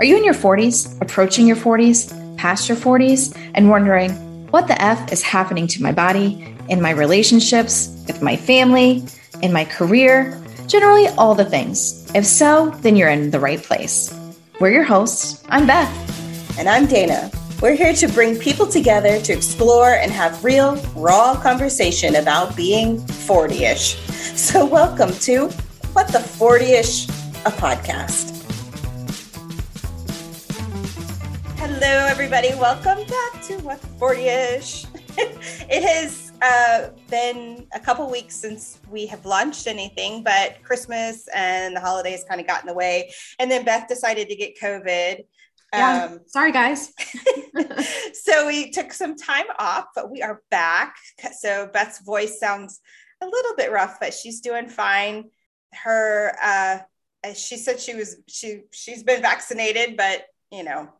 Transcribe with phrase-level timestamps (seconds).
[0.00, 4.10] Are you in your 40s, approaching your 40s, past your 40s, and wondering
[4.50, 9.04] what the F is happening to my body, in my relationships, with my family,
[9.42, 12.10] in my career, generally all the things?
[12.14, 14.10] If so, then you're in the right place.
[14.58, 15.44] We're your hosts.
[15.50, 16.58] I'm Beth.
[16.58, 17.30] And I'm Dana.
[17.60, 23.06] We're here to bring people together to explore and have real, raw conversation about being
[23.06, 23.96] 40 ish.
[24.34, 25.48] So, welcome to
[25.92, 27.06] What the 40 ish,
[27.44, 28.39] a podcast.
[31.82, 32.54] Hello, everybody.
[32.56, 34.84] Welcome back to What the 40 ish.
[35.16, 41.74] it has uh, been a couple weeks since we have launched anything, but Christmas and
[41.74, 43.10] the holidays kind of got in the way.
[43.38, 45.24] And then Beth decided to get COVID.
[45.72, 46.92] Yeah, um, sorry, guys.
[48.12, 50.96] so we took some time off, but we are back.
[51.38, 52.78] So Beth's voice sounds
[53.22, 55.30] a little bit rough, but she's doing fine.
[55.72, 60.90] Her, uh, she said she was she she's been vaccinated, but you know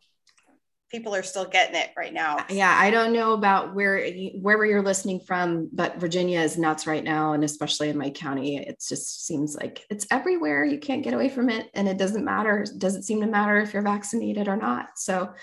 [0.91, 2.45] people are still getting it right now.
[2.49, 4.11] Yeah, I don't know about where
[4.41, 8.57] wherever you're listening from, but Virginia is nuts right now, and especially in my county,
[8.57, 10.65] it just seems like it's everywhere.
[10.65, 12.59] You can't get away from it, and it doesn't matter.
[12.61, 14.89] It doesn't seem to matter if you're vaccinated or not.
[14.97, 15.33] So,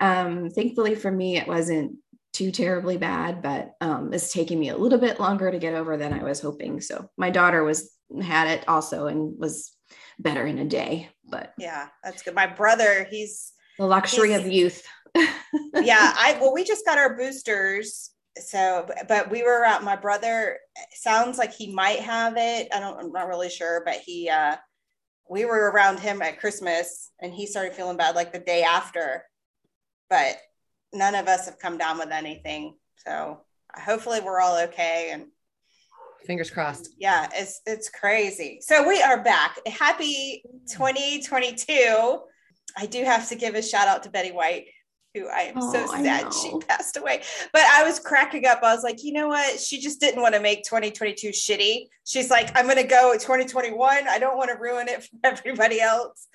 [0.00, 1.96] um, thankfully for me, it wasn't
[2.32, 5.96] too terribly bad, but um, it's taking me a little bit longer to get over
[5.96, 6.80] than I was hoping.
[6.80, 9.72] So, my daughter was had it also and was
[10.18, 11.08] better in a day.
[11.28, 12.34] But yeah, that's good.
[12.34, 14.86] My brother, he's the luxury of youth.
[15.16, 18.10] yeah, I well, we just got our boosters.
[18.36, 19.82] So, but we were out.
[19.82, 20.58] My brother
[20.92, 22.68] sounds like he might have it.
[22.72, 22.98] I don't.
[22.98, 24.28] I'm not really sure, but he.
[24.28, 24.56] uh
[25.28, 29.24] We were around him at Christmas, and he started feeling bad like the day after.
[30.10, 30.36] But
[30.92, 32.76] none of us have come down with anything.
[32.96, 33.40] So
[33.74, 35.10] hopefully we're all okay.
[35.12, 35.26] And
[36.26, 36.90] fingers crossed.
[36.98, 38.58] Yeah, it's it's crazy.
[38.60, 39.58] So we are back.
[39.66, 42.20] Happy 2022.
[42.76, 44.66] I do have to give a shout out to Betty White,
[45.14, 47.22] who I am oh, so sad she passed away.
[47.52, 48.60] But I was cracking up.
[48.62, 49.58] I was like, you know what?
[49.58, 51.86] She just didn't want to make 2022 shitty.
[52.04, 54.08] She's like, I'm going to go 2021.
[54.08, 56.28] I don't want to ruin it for everybody else.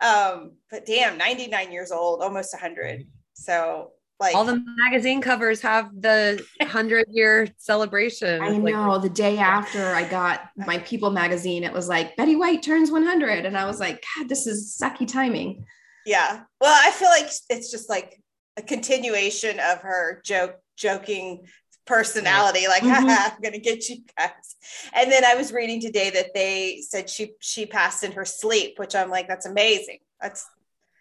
[0.00, 3.06] Um, but damn, 99 years old, almost 100.
[3.34, 8.42] So like all the magazine covers have the 100 year celebration.
[8.42, 8.90] I know.
[8.90, 12.90] Like, the day after I got my People magazine, it was like Betty White turns
[12.90, 13.44] 100.
[13.44, 15.66] And I was like, God, this is sucky timing.
[16.06, 16.42] Yeah.
[16.60, 18.22] Well, I feel like it's just like
[18.56, 21.46] a continuation of her joke, joking
[21.86, 23.08] personality like mm-hmm.
[23.08, 24.56] i'm gonna get you guys
[24.92, 28.76] and then i was reading today that they said she she passed in her sleep
[28.76, 30.44] which i'm like that's amazing that's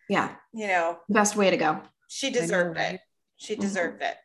[0.08, 2.96] yeah you know best way to go she deserved know, right?
[2.96, 3.02] it
[3.38, 3.62] she mm-hmm.
[3.62, 4.12] deserved mm-hmm.
[4.12, 4.18] it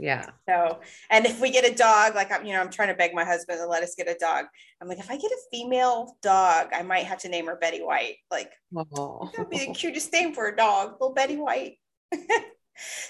[0.00, 0.26] yeah.
[0.48, 0.80] So,
[1.10, 3.24] and if we get a dog, like I'm, you know, I'm trying to beg my
[3.24, 4.46] husband to let us get a dog.
[4.80, 7.82] I'm like, if I get a female dog, I might have to name her Betty
[7.82, 8.16] White.
[8.30, 9.30] Like, oh.
[9.36, 11.76] that'd be the cutest name for a dog, little Betty White.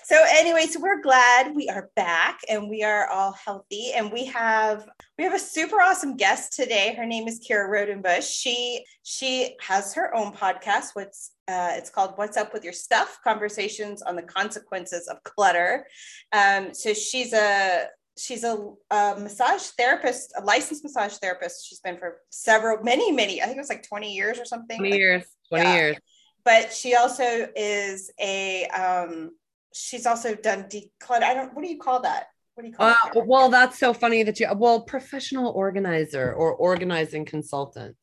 [0.03, 4.25] so anyway so we're glad we are back and we are all healthy and we
[4.25, 4.85] have
[5.17, 9.95] we have a super awesome guest today her name is kira rodenbush she she has
[9.95, 14.23] her own podcast what's uh, it's called what's up with your stuff conversations on the
[14.23, 15.87] consequences of clutter
[16.33, 17.87] um, so she's a
[18.21, 21.67] she's a, a, massage therapist, a licensed massage therapist.
[21.67, 24.77] She's been for several, many, many, I think it was like 20 years or something.
[24.77, 25.75] 20 like, years, 20 yeah.
[25.75, 25.97] years.
[26.45, 29.31] But she also is a um,
[29.75, 31.23] she's also done declutter.
[31.23, 31.55] I don't.
[31.55, 32.29] What do you call that?
[32.55, 33.27] What do you call uh, that?
[33.27, 34.49] Well, that's so funny that you.
[34.57, 37.97] Well, professional organizer or organizing consultant.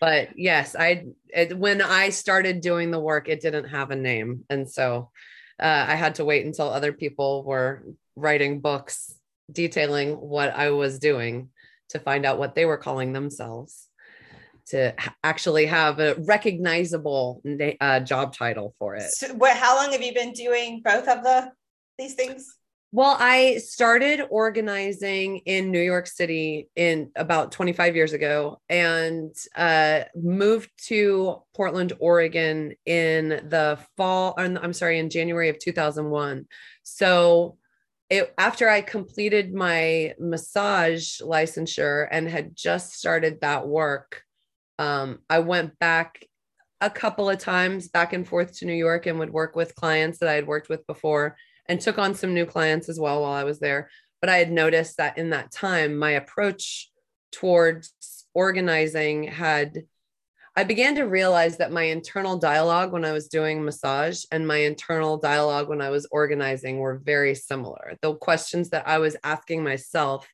[0.00, 4.44] But yes, I it, when I started doing the work, it didn't have a name,
[4.50, 5.10] and so
[5.60, 7.84] uh, I had to wait until other people were
[8.16, 9.14] writing books
[9.50, 11.50] detailing what I was doing
[11.90, 13.88] to find out what they were calling themselves
[14.66, 17.42] to actually have a recognizable
[17.80, 19.10] uh, job title for it.
[19.10, 21.52] So what, how long have you been doing both of the
[21.98, 22.56] these things?
[22.96, 30.02] Well, I started organizing in New York City in about 25 years ago and uh,
[30.14, 34.36] moved to Portland, Oregon in the fall.
[34.38, 36.46] I'm sorry, in January of 2001.
[36.84, 37.58] So
[38.10, 44.22] it, after I completed my massage licensure and had just started that work,
[44.78, 46.24] um, I went back
[46.80, 50.18] a couple of times back and forth to New York and would work with clients
[50.18, 51.36] that I had worked with before
[51.68, 53.90] and took on some new clients as well while I was there.
[54.20, 56.90] But I had noticed that in that time, my approach
[57.32, 57.92] towards
[58.32, 59.84] organizing had,
[60.56, 64.58] I began to realize that my internal dialogue when I was doing massage and my
[64.58, 67.96] internal dialogue when I was organizing were very similar.
[68.02, 70.28] The questions that I was asking myself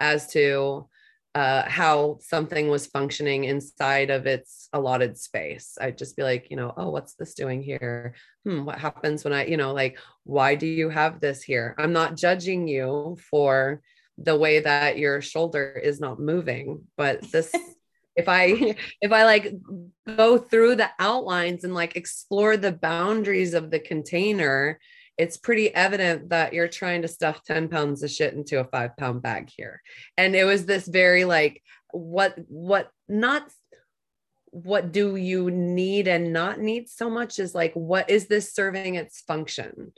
[0.00, 0.88] as to,
[1.36, 5.76] uh, how something was functioning inside of its allotted space.
[5.78, 8.14] I'd just be like, you know, oh, what's this doing here?
[8.46, 11.74] Hmm, what happens when I, you know, like, why do you have this here?
[11.76, 13.82] I'm not judging you for
[14.16, 17.54] the way that your shoulder is not moving, but this.
[18.16, 19.52] if i if i like
[20.16, 24.80] go through the outlines and like explore the boundaries of the container
[25.18, 28.96] it's pretty evident that you're trying to stuff 10 pounds of shit into a five
[28.96, 29.80] pound bag here.
[30.16, 33.50] And it was this very like, what, what, not
[34.50, 38.94] what do you need and not need so much is like, what is this serving
[38.94, 39.92] its function?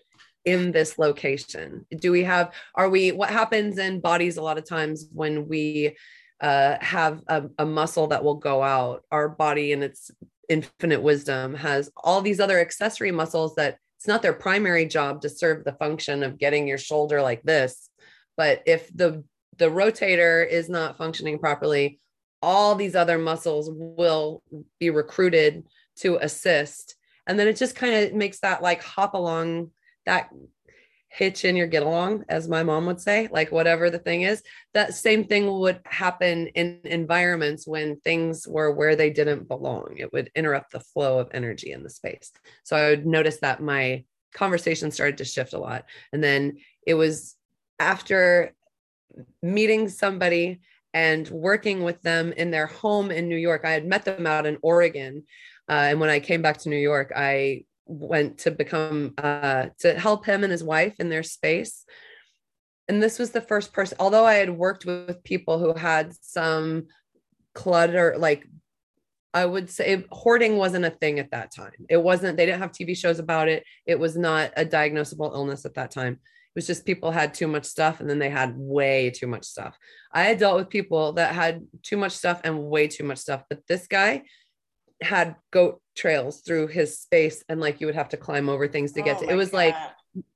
[0.44, 4.67] in this location do we have are we what happens in bodies a lot of
[4.67, 5.94] times when we
[6.41, 10.12] uh, have a, a, muscle that will go out our body and its
[10.49, 15.29] infinite wisdom has all these other accessory muscles that it's not their primary job to
[15.29, 17.91] serve the function of getting your shoulder like this
[18.37, 19.23] but if the
[19.59, 21.99] the rotator is not functioning properly
[22.43, 24.43] all these other muscles will
[24.79, 25.65] be recruited
[25.97, 26.97] to assist.
[27.27, 29.71] And then it just kind of makes that like hop along
[30.06, 30.31] that
[31.19, 34.41] hitch in your get along, as my mom would say, like whatever the thing is.
[34.73, 39.97] That same thing would happen in environments when things were where they didn't belong.
[39.99, 42.31] It would interrupt the flow of energy in the space.
[42.62, 45.87] So I would notice that my conversation started to shift a lot.
[46.12, 47.35] And then it was
[47.81, 48.55] after
[49.43, 50.61] meeting somebody
[50.94, 53.62] and working with them in their home in New York.
[53.64, 55.25] I had met them out in Oregon.
[55.69, 59.99] Uh, and when I came back to New York, I went to become uh, to
[59.99, 61.85] help him and his wife in their space.
[62.87, 66.87] And this was the first person although i had worked with people who had some
[67.55, 68.46] clutter like
[69.35, 71.73] i would say hoarding wasn't a thing at that time.
[71.88, 73.64] It wasn't they didn't have tv shows about it.
[73.87, 76.14] It was not a diagnosable illness at that time.
[76.14, 79.44] It was just people had too much stuff and then they had way too much
[79.44, 79.76] stuff.
[80.12, 83.44] I had dealt with people that had too much stuff and way too much stuff
[83.50, 84.23] but this guy
[85.02, 88.93] had goat trails through his space and like you would have to climb over things
[88.93, 89.56] to get oh to it was God.
[89.56, 89.75] like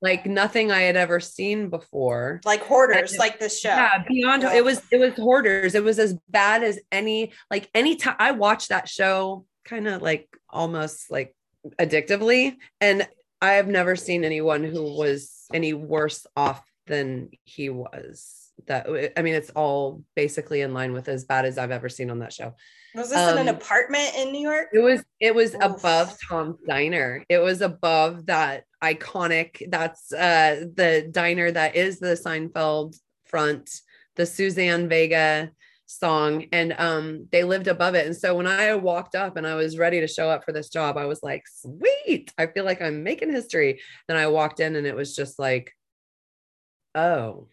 [0.00, 2.40] like nothing I had ever seen before.
[2.44, 3.70] Like hoarders, like the show.
[3.70, 5.74] Yeah, beyond it was it was hoarders.
[5.74, 10.02] It was as bad as any like any time I watched that show kind of
[10.02, 11.34] like almost like
[11.78, 13.06] addictively and
[13.40, 18.50] I have never seen anyone who was any worse off than he was.
[18.66, 18.86] That
[19.16, 22.20] I mean it's all basically in line with as bad as I've ever seen on
[22.20, 22.54] that show.
[22.94, 24.68] Was this um, in an um, apartment in New York?
[24.72, 25.02] It was.
[25.20, 25.62] It was Oof.
[25.62, 27.24] above Tom's Diner.
[27.28, 29.70] It was above that iconic.
[29.70, 33.70] That's uh the diner that is the Seinfeld front,
[34.16, 35.50] the Suzanne Vega
[35.86, 38.06] song, and um they lived above it.
[38.06, 40.68] And so when I walked up and I was ready to show up for this
[40.68, 42.32] job, I was like, sweet.
[42.36, 43.80] I feel like I'm making history.
[44.08, 45.74] Then I walked in and it was just like,
[46.94, 47.48] oh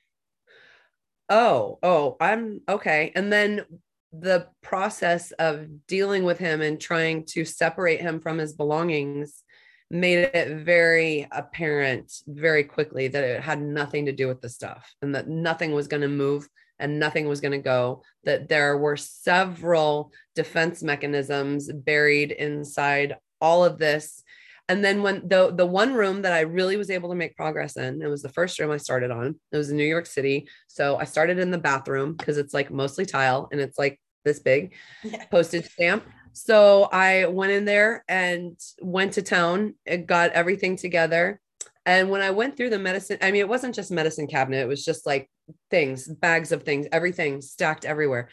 [1.30, 3.64] oh oh i'm okay and then
[4.12, 9.44] the process of dealing with him and trying to separate him from his belongings
[9.92, 14.94] made it very apparent very quickly that it had nothing to do with the stuff
[15.02, 16.48] and that nothing was going to move
[16.80, 23.66] and nothing was going to go that there were several defense mechanisms buried inside all
[23.66, 24.24] of this
[24.70, 27.76] and then when the the one room that I really was able to make progress
[27.76, 29.36] in, it was the first room I started on.
[29.52, 30.48] It was in New York City.
[30.68, 34.40] So I started in the bathroom because it's like mostly tile and it's like this
[34.40, 34.74] big
[35.04, 35.26] yeah.
[35.26, 36.06] postage stamp.
[36.34, 41.42] So I went in there and went to town, it got everything together.
[41.88, 44.68] And when I went through the medicine, I mean, it wasn't just medicine cabinet, it
[44.68, 45.32] was just like
[45.72, 48.30] things, bags of things, everything stacked everywhere.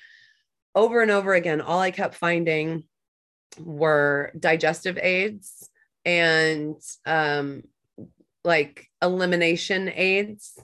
[0.75, 2.85] Over and over again, all I kept finding
[3.59, 5.71] were digestive aids
[6.07, 7.65] and um,
[8.45, 10.59] like elimination aids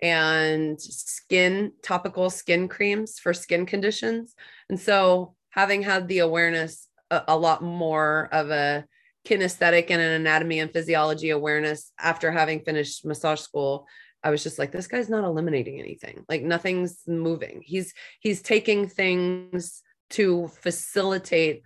[0.00, 4.34] and skin topical skin creams for skin conditions.
[4.68, 8.86] And so, having had the awareness a, a lot more of a
[9.26, 13.86] kinesthetic and an anatomy and physiology awareness after having finished massage school,
[14.22, 16.24] I was just like, this guy's not eliminating anything.
[16.28, 17.62] Like nothing's moving.
[17.64, 21.62] He's he's taking things to facilitate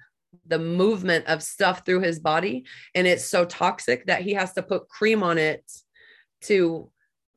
[0.46, 4.62] the movement of stuff through his body and it's so toxic that he has to
[4.62, 5.70] put cream on it
[6.40, 6.90] to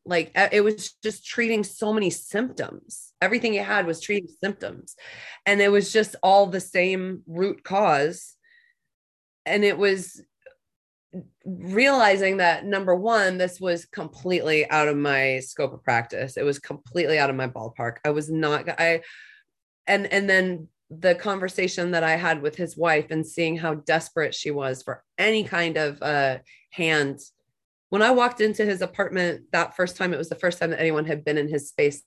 [0.05, 3.13] like it was just treating so many symptoms.
[3.21, 4.95] Everything he had was treating symptoms.
[5.45, 8.35] And it was just all the same root cause.
[9.45, 10.21] And it was
[11.45, 16.37] realizing that number one this was completely out of my scope of practice.
[16.37, 17.97] It was completely out of my ballpark.
[18.05, 19.01] I was not i
[19.87, 20.67] and and then
[20.99, 25.03] the conversation that I had with his wife and seeing how desperate she was for
[25.17, 26.39] any kind of uh,
[26.71, 27.19] hand.
[27.89, 30.79] When I walked into his apartment that first time, it was the first time that
[30.79, 32.03] anyone had been in his space.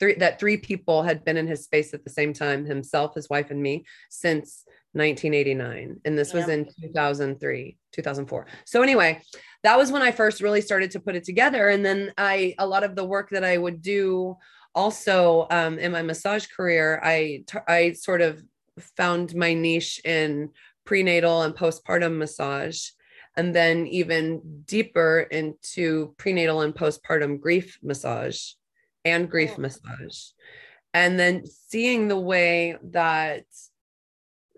[0.00, 3.28] Three that three people had been in his space at the same time himself his
[3.28, 9.20] wife and me since 1989 and this was in 2003 2004 so anyway
[9.64, 11.68] that was when i first really started to put it together.
[11.68, 14.36] And then i a lot of the work that i would do
[14.78, 18.40] also um, in my massage career i i sort of
[18.96, 20.48] found my niche in
[20.84, 22.90] prenatal and postpartum massage
[23.36, 28.52] and then even deeper into prenatal and postpartum grief massage
[29.04, 29.62] and grief oh.
[29.62, 30.18] massage
[30.94, 33.44] and then seeing the way that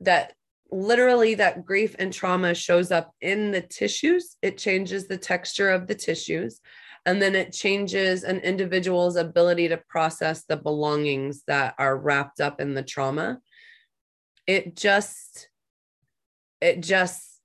[0.01, 0.35] that
[0.71, 5.87] literally that grief and trauma shows up in the tissues it changes the texture of
[5.87, 6.61] the tissues
[7.07, 12.61] and then it changes an individual's ability to process the belongings that are wrapped up
[12.61, 13.41] in the trauma.
[14.47, 15.49] It just
[16.61, 17.41] it just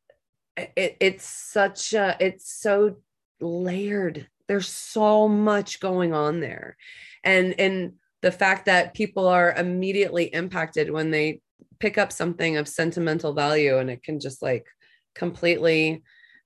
[0.57, 2.97] it, it's such a it's so
[3.39, 4.27] layered.
[4.47, 6.75] There's so much going on there.
[7.23, 11.41] And and the fact that people are immediately impacted when they
[11.79, 14.65] pick up something of sentimental value and it can just like
[15.13, 16.03] completely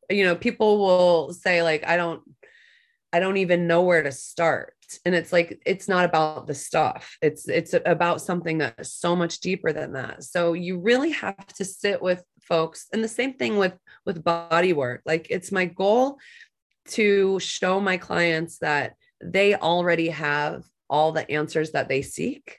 [0.10, 2.22] you know people will say like i don't
[3.14, 4.74] i don't even know where to start.
[5.06, 7.18] And it's like it's not about the stuff.
[7.22, 10.24] It's it's about something that's so much deeper than that.
[10.24, 12.88] So you really have to sit with folks.
[12.92, 13.74] And the same thing with
[14.06, 15.02] with body work.
[15.06, 16.18] Like it's my goal
[16.90, 22.58] to show my clients that they already have all the answers that they seek.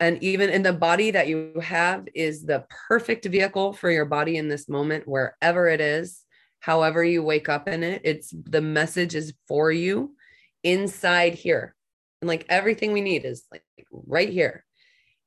[0.00, 4.36] And even in the body that you have is the perfect vehicle for your body
[4.36, 6.21] in this moment wherever it is
[6.62, 10.14] however you wake up in it it's the message is for you
[10.62, 11.74] inside here.
[12.20, 14.64] And like everything we need is like right here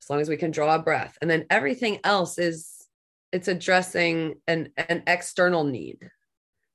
[0.02, 1.18] as long as we can draw a breath.
[1.22, 2.72] And then everything else is
[3.32, 6.10] it's addressing an an external need.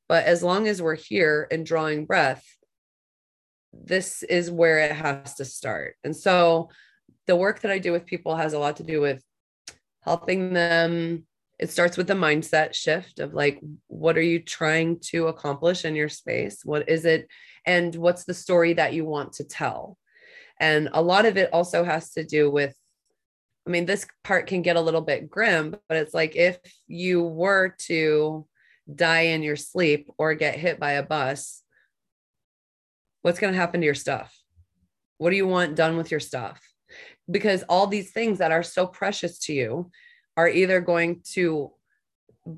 [0.08, 2.44] But as long as we're here and drawing breath
[3.72, 5.94] this is where it has to start.
[6.02, 6.70] And so
[7.28, 9.22] the work that I do with people has a lot to do with
[10.02, 11.24] helping them.
[11.60, 15.94] It starts with the mindset shift of like, what are you trying to accomplish in
[15.94, 16.62] your space?
[16.64, 17.28] What is it?
[17.66, 19.98] And what's the story that you want to tell?
[20.58, 22.74] And a lot of it also has to do with,
[23.66, 27.22] I mean, this part can get a little bit grim, but it's like if you
[27.22, 28.46] were to
[28.92, 31.62] die in your sleep or get hit by a bus,
[33.20, 34.34] what's going to happen to your stuff?
[35.18, 36.58] What do you want done with your stuff?
[37.30, 39.90] because all these things that are so precious to you
[40.40, 41.70] are either going to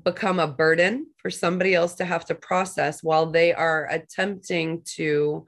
[0.05, 5.45] become a burden for somebody else to have to process while they are attempting to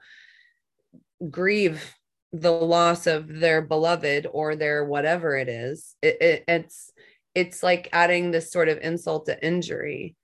[1.30, 1.94] grieve
[2.34, 6.92] the loss of their beloved or their whatever it is it, it, it's
[7.34, 10.16] it's like adding this sort of insult to injury.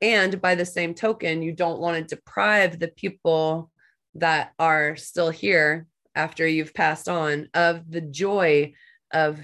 [0.00, 3.70] And by the same token you don't want to deprive the people
[4.14, 8.72] that are still here after you've passed on of the joy
[9.12, 9.40] of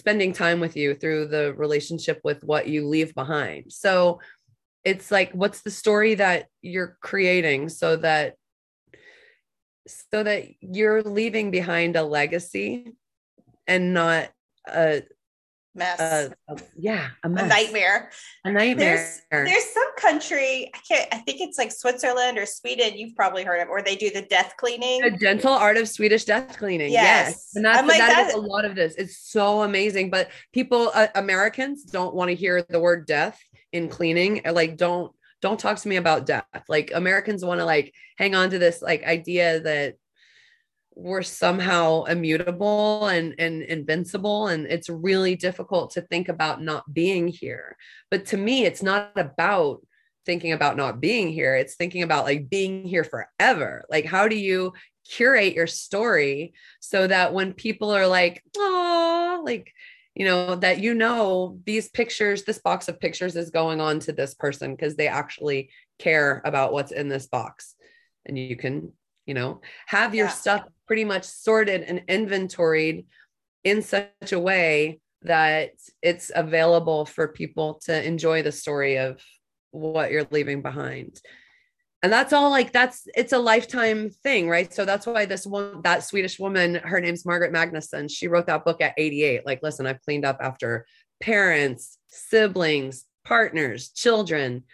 [0.00, 3.70] spending time with you through the relationship with what you leave behind.
[3.70, 4.20] So
[4.82, 8.34] it's like what's the story that you're creating so that
[9.86, 12.92] so that you're leaving behind a legacy
[13.66, 14.30] and not
[14.66, 15.02] a
[15.74, 16.00] mess.
[16.00, 16.30] Uh,
[16.76, 18.10] yeah, a, a, nightmare.
[18.44, 18.96] A nightmare.
[19.30, 22.96] There's, there's some country, I can't, I think it's like Switzerland or Sweden.
[22.96, 25.02] You've probably heard of, where they do the death cleaning.
[25.02, 26.92] The gentle art of Swedish death cleaning.
[26.92, 27.50] Yes, yes.
[27.54, 28.94] and that's like, that that is a lot of this.
[28.96, 33.40] It's so amazing, but people, uh, Americans, don't want to hear the word death
[33.72, 34.42] in cleaning.
[34.44, 36.44] Like, don't don't talk to me about death.
[36.68, 39.94] Like Americans want to like hang on to this like idea that
[41.00, 47.28] we're somehow immutable and, and invincible and it's really difficult to think about not being
[47.28, 47.76] here.
[48.10, 49.80] But to me it's not about
[50.26, 51.56] thinking about not being here.
[51.56, 53.84] It's thinking about like being here forever.
[53.88, 54.74] Like how do you
[55.08, 59.72] curate your story so that when people are like oh like
[60.14, 64.12] you know that you know these pictures this box of pictures is going on to
[64.12, 67.74] this person because they actually care about what's in this box.
[68.26, 68.92] And you can
[69.26, 70.32] you know have your yeah.
[70.32, 73.06] stuff pretty much sorted and inventoried
[73.64, 75.72] in such a way that
[76.02, 79.20] it's available for people to enjoy the story of
[79.70, 81.20] what you're leaving behind.
[82.02, 84.72] And that's all like that's it's a lifetime thing right?
[84.72, 88.64] So that's why this one that swedish woman her name's margaret magnusson she wrote that
[88.64, 90.86] book at 88 like listen i've cleaned up after
[91.20, 94.64] parents siblings partners children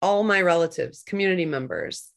[0.00, 2.10] all my relatives community members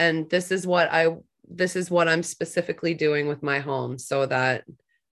[0.00, 1.06] and this is what i
[1.50, 4.64] this is what I'm specifically doing with my home so that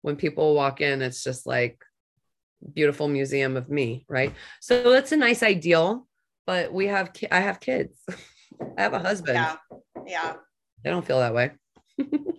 [0.01, 1.81] when people walk in, it's just like
[2.73, 4.33] beautiful museum of me, right?
[4.59, 6.07] So that's a nice ideal,
[6.45, 7.97] but we have I have kids.
[8.77, 9.35] I have a husband.
[9.37, 9.55] Yeah.
[10.05, 10.33] Yeah.
[10.83, 11.51] They don't feel that way.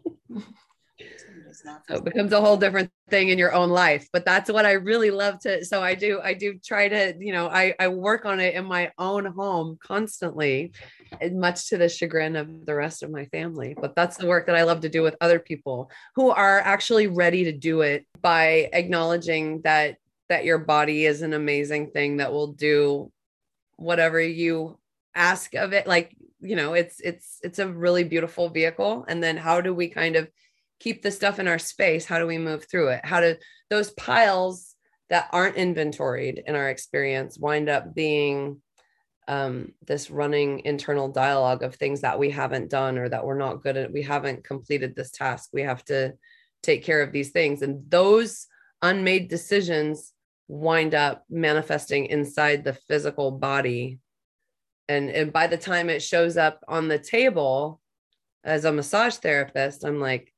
[1.89, 1.97] so.
[1.97, 5.13] It becomes a whole different thing in your own life but that's what i really
[5.13, 8.41] love to so i do i do try to you know i i work on
[8.41, 10.73] it in my own home constantly
[11.33, 14.57] much to the chagrin of the rest of my family but that's the work that
[14.57, 18.69] i love to do with other people who are actually ready to do it by
[18.73, 19.97] acknowledging that
[20.29, 23.11] that your body is an amazing thing that will do
[23.77, 24.79] whatever you
[25.15, 25.87] ask of it.
[25.87, 29.89] Like you know it's it's it's a really beautiful vehicle and then how do we
[29.89, 30.29] kind of
[30.81, 33.01] keep the stuff in our space how do we move through it?
[33.05, 33.37] How do
[33.71, 34.75] those piles
[35.11, 38.61] that aren't inventoried in our experience wind up being
[39.29, 43.63] um, this running internal dialogue of things that we haven't done or that we're not
[43.63, 43.93] good at?
[43.93, 45.51] We haven't completed this task.
[45.53, 46.15] We have to
[46.63, 47.63] take care of these things.
[47.63, 48.47] And those
[48.83, 50.13] unmade decisions
[50.49, 53.99] wind up manifesting inside the physical body.
[54.89, 57.81] And, and by the time it shows up on the table
[58.47, 60.33] as a massage therapist i'm like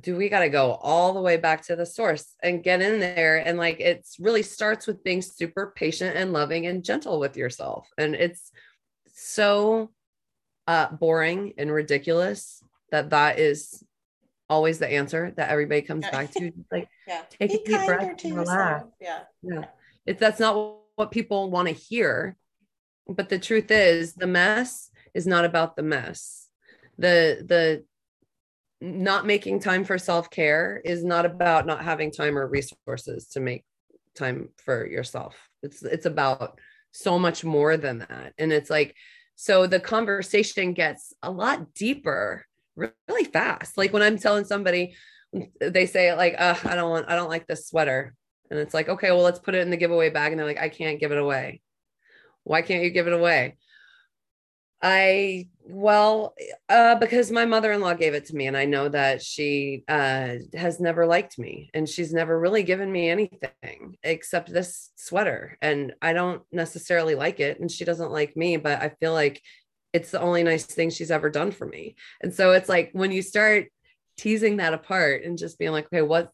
[0.00, 3.00] do we got to go all the way back to the source and get in
[3.00, 7.36] there and like it's really starts with being super patient and loving and gentle with
[7.36, 8.50] yourself and it's
[9.14, 9.90] so
[10.66, 13.84] uh boring and ridiculous that that is
[14.48, 17.22] always the answer that everybody comes back to like yeah.
[17.28, 18.86] take Be a deep breath to and relax.
[19.00, 19.20] Yeah.
[19.42, 19.64] Yeah.
[20.06, 22.36] It's that's not what people want to hear
[23.08, 26.48] but the truth is the mess is not about the mess.
[26.98, 27.84] The the
[28.84, 33.64] not making time for self-care is not about not having time or resources to make
[34.14, 35.36] time for yourself.
[35.62, 36.60] It's it's about
[36.92, 38.34] so much more than that.
[38.38, 38.94] And it's like
[39.36, 42.44] so the conversation gets a lot deeper
[42.76, 43.78] really fast.
[43.78, 44.94] Like when i'm telling somebody
[45.60, 48.14] they say like i don't want i don't like this sweater.
[48.50, 50.32] And it's like okay well let's put it in the giveaway bag.
[50.32, 51.62] And they're like i can't give it away.
[52.42, 53.56] Why can't you give it away
[54.82, 56.34] i well
[56.68, 60.78] uh because my mother-in-law gave it to me and i know that she uh has
[60.78, 66.12] never liked me and she's never really given me anything except this sweater and i
[66.12, 69.40] don't necessarily like it and she doesn't like me but i feel like
[69.94, 71.94] it's the only nice thing she's ever done for me.
[72.20, 73.68] And so it's like when you start
[74.18, 76.30] teasing that apart and just being like okay what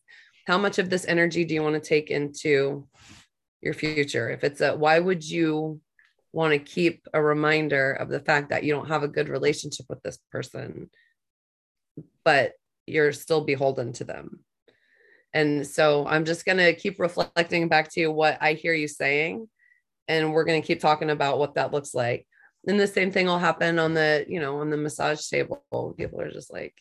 [0.47, 2.87] how much of this energy do you want to take into
[3.61, 4.31] your future?
[4.31, 5.81] If it's a why would you
[6.33, 9.87] want to keep a reminder of the fact that you don't have a good relationship
[9.89, 10.91] with this person,
[12.25, 12.53] but
[12.87, 14.41] you're still beholden to them.
[15.33, 18.89] And so I'm just going to keep reflecting back to you what I hear you
[18.89, 19.49] saying.
[20.09, 22.27] And we're going to keep talking about what that looks like.
[22.67, 25.63] And the same thing will happen on the, you know, on the massage table.
[25.97, 26.75] People are just like,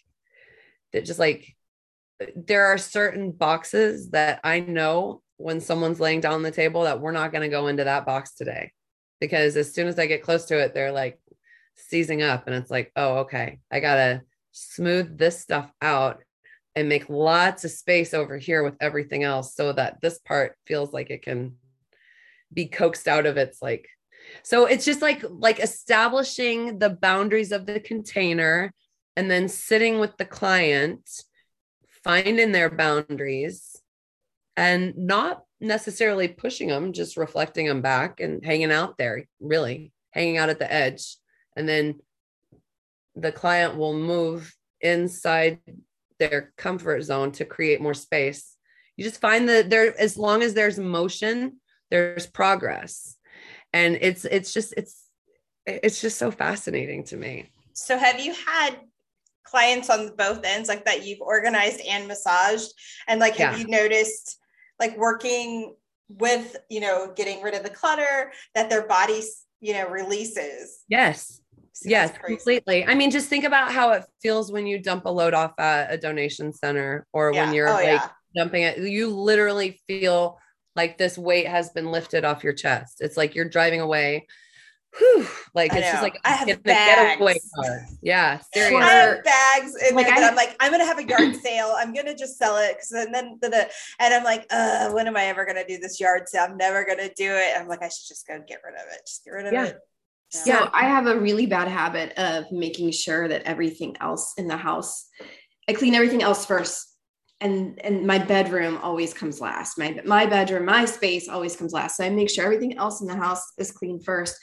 [0.94, 1.56] that just like,
[2.36, 7.12] there are certain boxes that I know when someone's laying down the table that we're
[7.12, 8.72] not going to go into that box today
[9.20, 11.20] because as soon as I get close to it, they're like
[11.76, 12.48] seizing up.
[12.48, 16.24] And it's like, oh, okay, I got to smooth this stuff out
[16.76, 20.94] and make lots of space over here with everything else so that this part feels
[20.94, 21.56] like it can
[22.54, 23.88] be coaxed out of its like
[24.44, 28.74] so it's just like like establishing the boundaries of the container
[29.16, 31.08] and then sitting with the client
[32.04, 33.76] finding their boundaries
[34.56, 40.38] and not necessarily pushing them, just reflecting them back and hanging out there, really hanging
[40.38, 41.18] out at the edge.
[41.56, 42.00] And then
[43.16, 45.60] the client will move inside
[46.20, 48.56] their comfort zone to create more space.
[48.96, 51.58] You just find that there, as long as there's motion,
[51.90, 53.16] there's progress.
[53.74, 55.06] And it's, it's just, it's,
[55.66, 57.50] it's just so fascinating to me.
[57.74, 58.78] So have you had
[59.44, 62.72] clients on both ends like that you've organized and massaged?
[63.08, 63.66] And like, have yeah.
[63.66, 64.39] you noticed
[64.80, 65.76] like working
[66.10, 69.22] with you know getting rid of the clutter that their body
[69.62, 70.84] you know releases.
[70.88, 71.42] Yes.
[71.74, 72.86] So yes completely.
[72.86, 75.94] I mean just think about how it feels when you dump a load off at
[75.94, 77.46] a donation center or yeah.
[77.46, 78.10] when you're oh, like yeah.
[78.36, 78.80] dumping it.
[78.80, 80.40] You literally feel
[80.76, 82.98] like this weight has been lifted off your chest.
[83.00, 84.28] It's like you're driving away
[84.98, 87.52] whew, like it's just like I have bags.
[88.02, 88.82] Yeah, seriously.
[88.82, 91.74] I have bags in like, there I, am like, I'm gonna have a yard sale.
[91.78, 95.08] I'm gonna just sell it because and then the, the and I'm like, uh, when
[95.08, 96.48] am I ever gonna do this yard sale?
[96.50, 97.58] I'm never gonna do it.
[97.58, 99.02] I'm like, I should just go get rid of it.
[99.06, 99.66] Just get rid of yeah.
[99.66, 99.80] it.
[100.34, 100.42] Yeah.
[100.44, 104.58] So I have a really bad habit of making sure that everything else in the
[104.58, 105.08] house,
[105.68, 106.86] I clean everything else first.
[107.42, 109.78] And and my bedroom always comes last.
[109.78, 111.96] My my bedroom, my space always comes last.
[111.96, 114.36] So I make sure everything else in the house is clean first.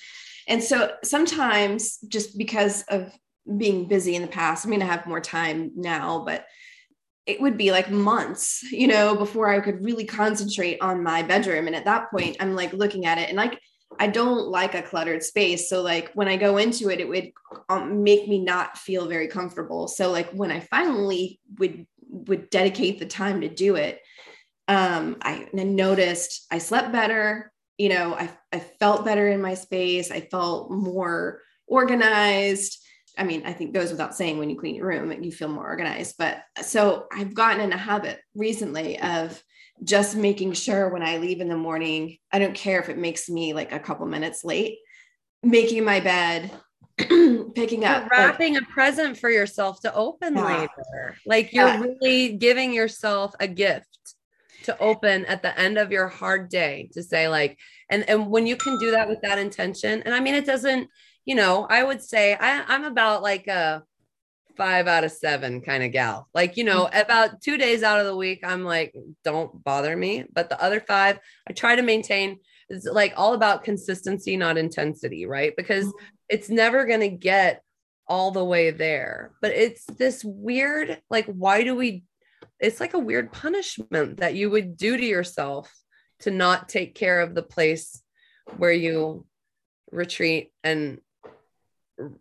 [0.46, 3.12] And so sometimes just because of
[3.56, 6.46] being busy in the past, I mean, I have more time now, but
[7.26, 11.66] it would be like months, you know, before I could really concentrate on my bedroom.
[11.66, 13.60] And at that point, I'm like looking at it and like,
[13.98, 15.68] I don't like a cluttered space.
[15.68, 17.32] So, like, when I go into it, it would
[17.68, 19.88] um, make me not feel very comfortable.
[19.88, 24.00] So, like, when I finally would would dedicate the time to do it,
[24.68, 27.52] um, I noticed I slept better.
[27.78, 30.10] You know, I, I felt better in my space.
[30.10, 32.78] I felt more organized.
[33.18, 35.48] I mean, I think goes without saying when you clean your room and you feel
[35.48, 36.16] more organized.
[36.18, 39.42] But so I've gotten in a habit recently of
[39.82, 43.28] just making sure when I leave in the morning, I don't care if it makes
[43.28, 44.78] me like a couple minutes late,
[45.42, 46.50] making my bed,
[46.98, 50.60] picking up you're wrapping like, a present for yourself to open yeah.
[50.60, 51.16] later.
[51.26, 51.80] Like you're yeah.
[51.80, 54.14] really giving yourself a gift
[54.66, 57.58] to open at the end of your hard day to say like
[57.90, 60.88] and and when you can do that with that intention and i mean it doesn't
[61.26, 63.82] you know, I would say I, I'm about like a
[64.56, 66.28] five out of seven kind of gal.
[66.32, 66.98] Like, you know, mm-hmm.
[66.98, 70.24] about two days out of the week, I'm like, don't bother me.
[70.32, 72.38] But the other five, I try to maintain.
[72.68, 75.52] It's like all about consistency, not intensity, right?
[75.56, 76.06] Because mm-hmm.
[76.28, 77.62] it's never going to get
[78.08, 79.32] all the way there.
[79.42, 82.04] But it's this weird, like, why do we?
[82.60, 85.72] It's like a weird punishment that you would do to yourself
[86.20, 88.02] to not take care of the place
[88.56, 89.26] where you
[89.90, 91.00] retreat and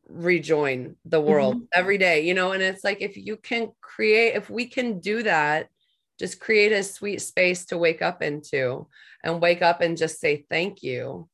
[0.07, 1.65] rejoin the world mm-hmm.
[1.73, 2.51] every day, you know?
[2.51, 5.69] And it's like, if you can create, if we can do that,
[6.19, 8.87] just create a sweet space to wake up into
[9.23, 11.27] and wake up and just say thank you.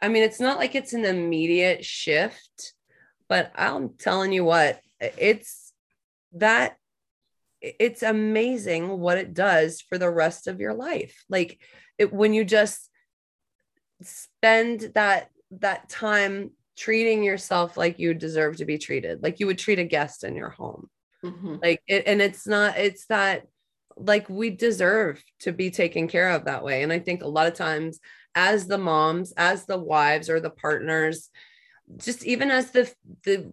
[0.00, 2.72] I mean, it's not like it's an immediate shift,
[3.28, 5.72] but I'm telling you what, it's
[6.32, 6.76] that
[7.60, 11.24] it's amazing what it does for the rest of your life.
[11.28, 11.60] Like
[11.98, 12.88] it, when you just
[14.02, 19.58] spend that that time treating yourself like you deserve to be treated, like you would
[19.58, 20.88] treat a guest in your home.
[21.24, 21.56] Mm-hmm.
[21.62, 23.46] Like it, and it's not, it's that
[23.96, 26.82] like we deserve to be taken care of that way.
[26.82, 27.98] And I think a lot of times,
[28.34, 31.30] as the moms, as the wives or the partners,
[31.96, 32.92] just even as the
[33.24, 33.50] the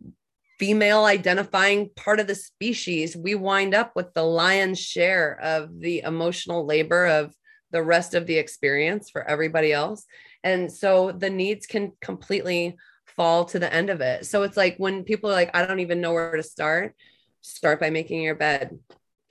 [0.58, 6.00] female identifying part of the species, we wind up with the lion's share of the
[6.00, 7.34] emotional labor of
[7.72, 10.06] the rest of the experience for everybody else.
[10.44, 14.26] And so the needs can completely fall to the end of it.
[14.26, 16.96] So it's like when people are like, I don't even know where to start,
[17.42, 18.78] start by making your bed.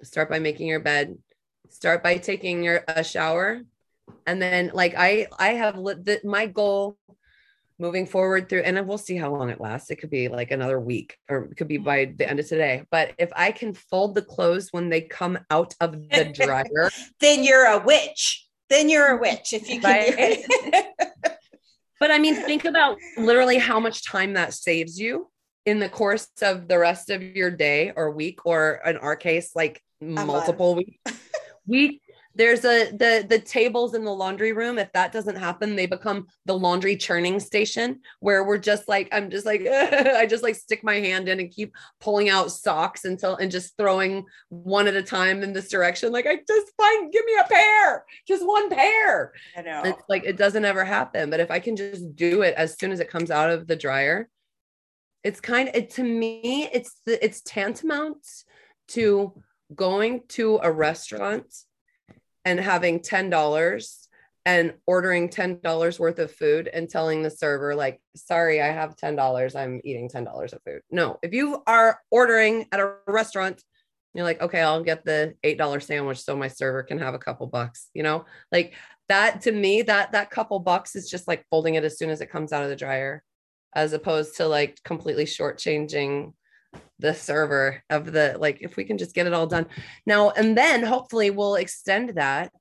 [0.02, 1.16] Start by making your bed.
[1.70, 3.62] Start by taking your a shower.
[4.26, 6.98] And then like I I have lit my goal
[7.78, 9.90] moving forward through and we'll see how long it lasts.
[9.90, 11.84] It could be like another week or it could be mm-hmm.
[11.84, 12.84] by the end of today.
[12.90, 17.44] But if I can fold the clothes when they come out of the dryer, then
[17.44, 18.46] you're a witch.
[18.70, 20.14] Then you're a witch if you can.
[20.14, 20.84] Right?
[22.04, 25.30] But I mean, think about literally how much time that saves you
[25.64, 29.52] in the course of the rest of your day or week, or in our case,
[29.54, 30.98] like multiple weeks.
[31.66, 32.02] week
[32.34, 36.26] there's a the the tables in the laundry room if that doesn't happen they become
[36.46, 40.82] the laundry churning station where we're just like i'm just like i just like stick
[40.82, 45.02] my hand in and keep pulling out socks until and just throwing one at a
[45.02, 46.12] time in this direction.
[46.12, 49.32] Like i just find give me a pair just one pair.
[49.56, 49.82] I know.
[49.84, 52.92] It's like it doesn't ever happen but if i can just do it as soon
[52.92, 54.28] as it comes out of the dryer
[55.22, 58.26] it's kind of it to me it's the, it's tantamount
[58.88, 59.32] to
[59.74, 61.46] going to a restaurant
[62.44, 64.06] and having $10
[64.46, 69.56] and ordering $10 worth of food and telling the server like sorry i have $10
[69.56, 70.82] i'm eating $10 of food.
[70.90, 73.62] No if you are ordering at a restaurant
[74.12, 77.46] you're like okay i'll get the $8 sandwich so my server can have a couple
[77.46, 78.26] bucks you know?
[78.52, 78.74] Like
[79.08, 82.20] that to me that that couple bucks is just like folding it as soon as
[82.20, 83.22] it comes out of the dryer
[83.74, 86.32] as opposed to like completely shortchanging
[86.98, 89.66] the server of the like if we can just get it all done.
[90.06, 92.52] Now and then hopefully we'll extend that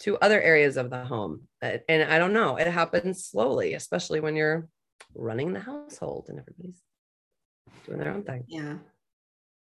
[0.00, 1.42] to other areas of the home.
[1.60, 4.68] And i don't know it happens slowly especially when you're
[5.14, 6.82] running the household and everybody's
[7.86, 8.44] doing their own thing.
[8.48, 8.78] Yeah.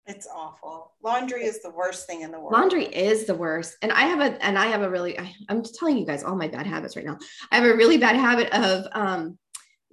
[0.06, 0.94] It's awful.
[1.04, 2.54] Laundry is the worst thing in the world.
[2.54, 3.76] Laundry is the worst.
[3.82, 6.36] And i have a and i have a really I, i'm telling you guys all
[6.36, 7.18] my bad habits right now.
[7.52, 9.38] I have a really bad habit of um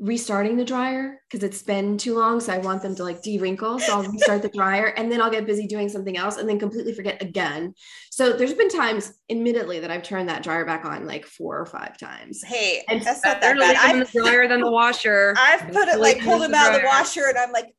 [0.01, 2.41] restarting the dryer because it's been too long.
[2.41, 3.79] So I want them to like de-wrinkle.
[3.79, 6.59] So I'll restart the dryer and then I'll get busy doing something else and then
[6.59, 7.75] completely forget again.
[8.11, 11.67] So there's been times, admittedly, that I've turned that dryer back on like four or
[11.67, 12.43] five times.
[12.43, 13.77] Hey, and that's not that bad.
[13.79, 15.35] I'm the dryer than the washer.
[15.39, 17.75] I've put it like pulled them out of the washer and I'm like,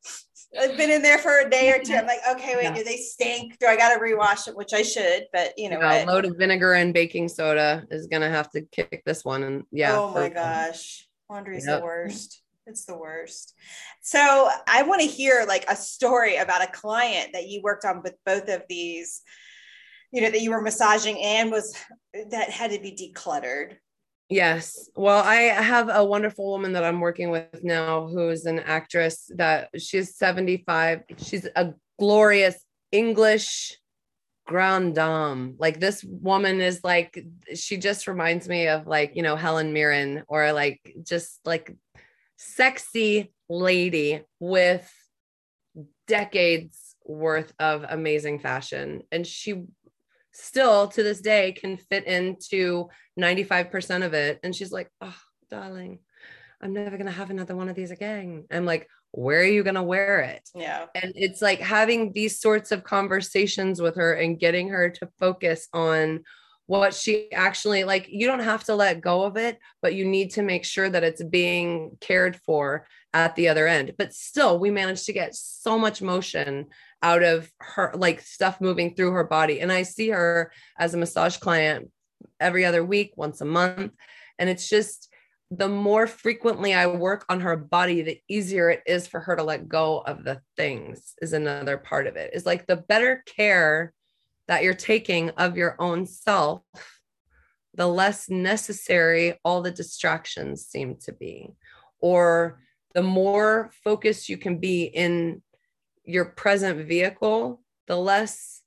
[0.58, 1.94] I've been in there for a day or two.
[1.94, 2.74] I'm like, okay, wait, yeah.
[2.74, 3.58] do they stink?
[3.58, 4.56] Do I got to rewash it?
[4.56, 8.30] Which I should, but you know, a load of vinegar and baking soda is gonna
[8.30, 9.42] have to kick this one.
[9.42, 9.98] And yeah.
[9.98, 11.05] Oh my um, gosh.
[11.30, 11.80] Laundry is yep.
[11.80, 12.42] the worst.
[12.66, 13.54] It's the worst.
[14.02, 18.02] So I want to hear like a story about a client that you worked on
[18.02, 19.22] with both of these,
[20.10, 21.76] you know, that you were massaging and was
[22.30, 23.76] that had to be decluttered.
[24.28, 24.90] Yes.
[24.96, 29.68] Well, I have a wonderful woman that I'm working with now who's an actress that
[29.78, 31.02] she's 75.
[31.18, 32.56] She's a glorious
[32.90, 33.76] English
[34.46, 35.56] grand dame.
[35.58, 40.22] Like this woman is like, she just reminds me of like, you know, Helen Mirren
[40.28, 41.76] or like just like
[42.36, 44.90] sexy lady with
[46.06, 49.02] decades worth of amazing fashion.
[49.10, 49.64] And she
[50.32, 54.38] still to this day can fit into 95% of it.
[54.42, 55.16] And she's like, oh,
[55.50, 56.00] darling,
[56.60, 58.44] I'm never going to have another one of these again.
[58.50, 60.48] I'm like, where are you going to wear it?
[60.54, 60.86] Yeah.
[60.94, 65.68] And it's like having these sorts of conversations with her and getting her to focus
[65.72, 66.22] on
[66.66, 68.08] what she actually like.
[68.10, 71.02] You don't have to let go of it, but you need to make sure that
[71.02, 73.94] it's being cared for at the other end.
[73.96, 76.66] But still, we managed to get so much motion
[77.02, 79.60] out of her, like stuff moving through her body.
[79.60, 81.90] And I see her as a massage client
[82.38, 83.92] every other week, once a month.
[84.38, 85.08] And it's just,
[85.50, 89.44] the more frequently I work on her body, the easier it is for her to
[89.44, 92.32] let go of the things, is another part of it.
[92.34, 93.92] Is like the better care
[94.48, 96.62] that you're taking of your own self,
[97.74, 101.50] the less necessary all the distractions seem to be,
[102.00, 102.60] or
[102.94, 105.42] the more focused you can be in
[106.04, 108.62] your present vehicle, the less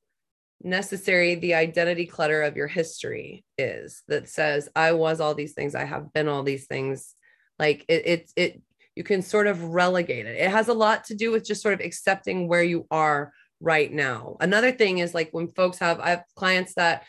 [0.62, 5.76] necessary the identity clutter of your history is that says i was all these things.
[5.76, 7.16] I have been all these things.
[7.58, 8.62] Like it, it it
[8.96, 10.38] you can sort of relegate it.
[10.38, 13.92] It has a lot to do with just sort of accepting where you are right
[13.92, 14.36] now.
[14.42, 17.04] Another thing is like when folks have i have clients that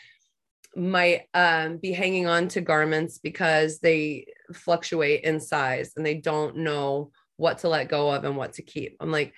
[0.75, 6.55] might um, be hanging on to garments because they fluctuate in size and they don't
[6.55, 8.95] know what to let go of and what to keep.
[8.99, 9.33] I'm like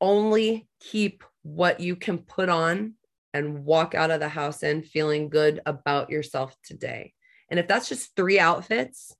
[0.00, 2.94] only keep what you can put on
[3.32, 7.12] and walk out of the house in feeling good about yourself today.
[7.48, 9.14] And if that's just three outfits,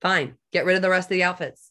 [0.00, 1.70] fine, get rid of the rest of the outfits.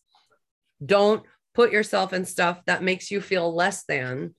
[0.83, 1.23] Don't
[1.53, 4.35] put yourself in stuff that makes you feel less than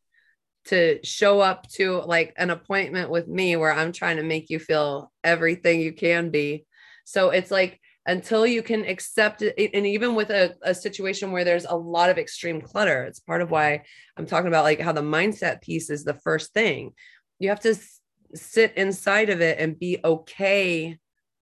[0.66, 4.58] to show up to like an appointment with me where I'm trying to make you
[4.58, 6.66] feel everything you can be.
[7.04, 11.44] So it's like until you can accept it and even with a, a situation where
[11.44, 13.82] there's a lot of extreme clutter it's part of why
[14.16, 16.92] i'm talking about like how the mindset piece is the first thing.
[17.38, 18.00] You have to s-
[18.34, 20.98] sit inside of it and be okay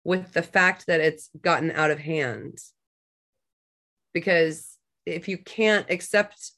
[0.04, 2.58] with the fact that it's gotten out of hand.
[4.14, 6.52] Because if you can't accept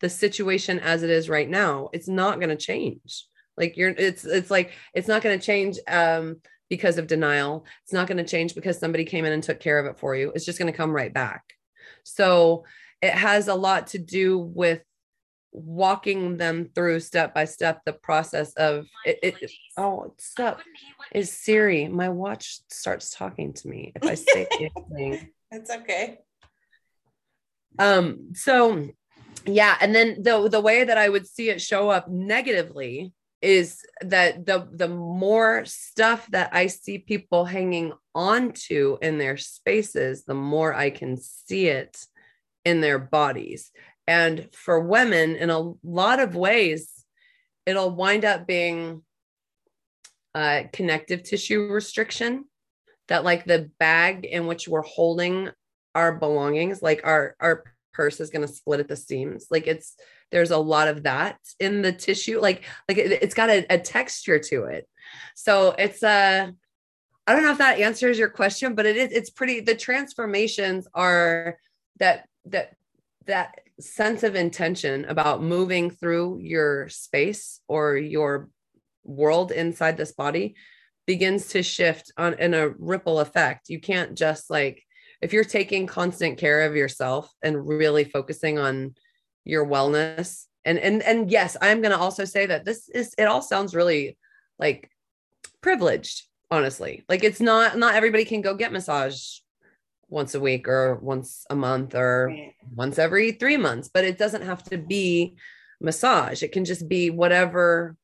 [0.00, 3.26] the situation as it is right now it's not going to change.
[3.56, 6.36] Like you're it's it's like it's not going to change um
[6.68, 7.64] because of denial.
[7.84, 10.16] It's not going to change because somebody came in and took care of it for
[10.16, 10.32] you.
[10.34, 11.44] It's just going to come right back.
[12.04, 12.64] So
[13.02, 14.82] it has a lot to do with
[15.52, 20.60] walking them through step by step the process of it, it oh stop
[21.12, 26.18] is siri my watch starts talking to me if i say anything it's okay
[27.78, 28.86] um so
[29.46, 33.14] yeah and then the the way that i would see it show up negatively
[33.46, 39.36] is that the the more stuff that I see people hanging on to in their
[39.36, 41.96] spaces, the more I can see it
[42.64, 43.70] in their bodies.
[44.08, 46.90] And for women, in a lot of ways,
[47.66, 49.02] it'll wind up being
[50.34, 52.46] uh, connective tissue restriction.
[53.06, 55.50] That like the bag in which we're holding
[55.94, 57.62] our belongings, like our our
[57.94, 59.46] purse is going to split at the seams.
[59.52, 59.94] Like it's
[60.30, 63.78] there's a lot of that in the tissue like like it, has got a, a,
[63.78, 64.88] texture to it.
[65.34, 66.52] So it's a
[67.26, 70.86] uh, don't know if that answers your question but it is it's pretty the transformations
[70.94, 71.58] are
[71.98, 72.74] that that
[73.26, 78.48] that sense of intention about moving through your space or your
[79.04, 80.54] world inside this body
[81.06, 83.68] begins to shift on in a ripple effect.
[83.68, 84.82] You can't just like
[85.22, 88.94] if you're taking constant care of yourself and really focusing on
[89.46, 90.44] your wellness.
[90.64, 93.72] And and and yes i'm going to also say that this is it all sounds
[93.72, 94.18] really
[94.58, 94.90] like
[95.60, 97.04] privileged honestly.
[97.08, 99.38] Like it's not not everybody can go get massage
[100.08, 102.54] once a week or once a month or right.
[102.74, 105.36] once every 3 months but it doesn't have to be
[105.80, 106.42] massage.
[106.42, 107.96] It can just be whatever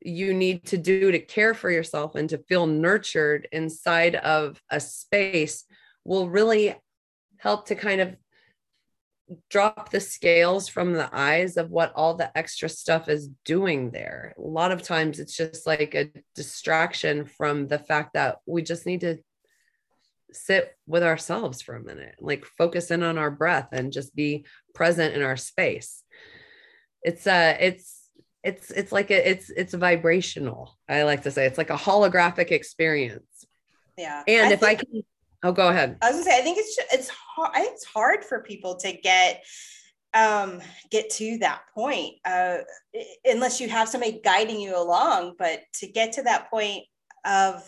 [0.00, 4.80] you need to do to care for yourself and to feel nurtured inside of a
[4.80, 5.64] space
[6.04, 6.74] will really
[7.38, 8.16] help to kind of
[9.50, 14.34] drop the scales from the eyes of what all the extra stuff is doing there.
[14.38, 18.86] A lot of times it's just like a distraction from the fact that we just
[18.86, 19.18] need to
[20.32, 24.44] sit with ourselves for a minute, like focus in on our breath and just be
[24.74, 26.02] present in our space.
[27.02, 28.08] It's uh it's
[28.44, 30.76] it's it's like a, it's it's vibrational.
[30.88, 33.44] I like to say it's like a holographic experience.
[33.96, 34.22] Yeah.
[34.28, 35.02] And I if think- I can
[35.42, 35.98] Oh, go ahead.
[36.02, 37.50] I was gonna say, I think it's just, it's hard.
[37.54, 39.44] I think it's hard for people to get
[40.14, 42.58] um, get to that point uh,
[43.24, 45.34] unless you have somebody guiding you along.
[45.38, 46.84] But to get to that point
[47.24, 47.62] of,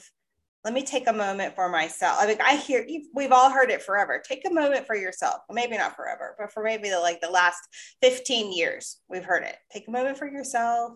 [0.64, 2.16] let me take a moment for myself.
[2.18, 4.22] I mean, I hear we've all heard it forever.
[4.26, 5.36] Take a moment for yourself.
[5.48, 7.60] Well, maybe not forever, but for maybe the, like the last
[8.02, 9.56] 15 years, we've heard it.
[9.70, 10.94] Take a moment for yourself,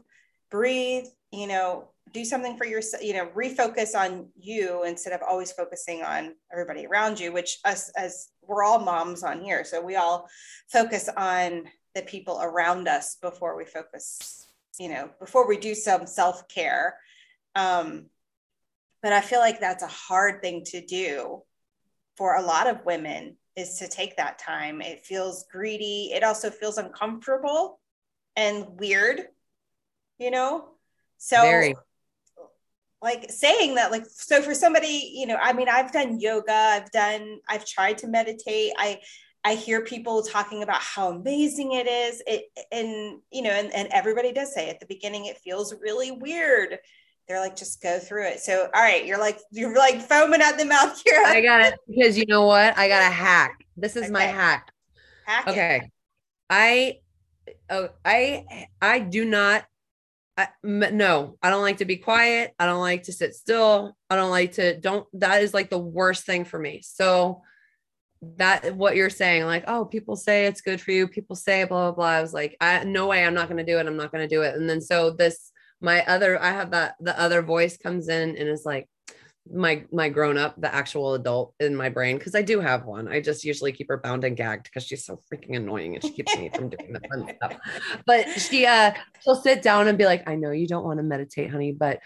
[0.51, 5.51] breathe, you know, do something for yourself, you know, refocus on you instead of always
[5.53, 9.65] focusing on everybody around you, which us as we're all moms on here.
[9.65, 10.29] So we all
[10.71, 11.65] focus on
[11.95, 14.47] the people around us before we focus,
[14.79, 16.99] you know, before we do some self care.
[17.55, 18.07] Um,
[19.03, 21.43] but I feel like that's a hard thing to do
[22.17, 24.81] for a lot of women is to take that time.
[24.81, 26.13] It feels greedy.
[26.15, 27.81] It also feels uncomfortable
[28.37, 29.27] and weird,
[30.19, 30.72] you know?
[31.25, 31.77] So Very.
[33.01, 36.91] like saying that like so for somebody you know i mean i've done yoga i've
[36.91, 38.73] done i've tried to meditate.
[38.77, 38.99] I
[39.45, 42.25] i hear people talking about how amazing it is.
[42.27, 46.11] It and you know and, and everybody does say at the beginning it feels really
[46.11, 46.79] weird.
[47.29, 48.41] They're like just go through it.
[48.41, 51.23] So all right you're like you're like foaming at the mouth here.
[51.25, 51.79] I got it.
[51.89, 52.77] Because you know what?
[52.77, 53.65] I got a hack.
[53.77, 54.13] This is okay.
[54.13, 54.73] my hack,
[55.25, 55.77] hack okay.
[55.77, 55.91] It.
[56.51, 56.99] i
[57.71, 59.65] oh i i do not
[60.37, 62.55] I, no, I don't like to be quiet.
[62.59, 63.97] I don't like to sit still.
[64.09, 66.81] I don't like to don't that is like the worst thing for me.
[66.83, 67.43] So
[68.37, 71.91] that what you're saying like oh people say it's good for you people say blah
[71.91, 74.13] blah blah i was like i no way i'm not to do it i'm not
[74.13, 77.77] to do it and then so this my other i have that the other voice
[77.77, 78.89] comes in and is like
[79.51, 83.09] my my grown up, the actual adult in my brain, because I do have one.
[83.09, 86.13] I just usually keep her bound and gagged because she's so freaking annoying and she
[86.13, 87.57] keeps me from doing the fun stuff.
[88.07, 91.03] But she uh she'll sit down and be like, I know you don't want to
[91.03, 92.01] meditate, honey, but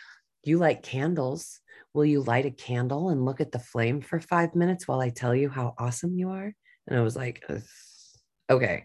[0.44, 1.60] you like candles.
[1.92, 5.10] Will you light a candle and look at the flame for five minutes while I
[5.10, 6.52] tell you how awesome you are?
[6.86, 7.42] And I was like,
[8.50, 8.84] okay,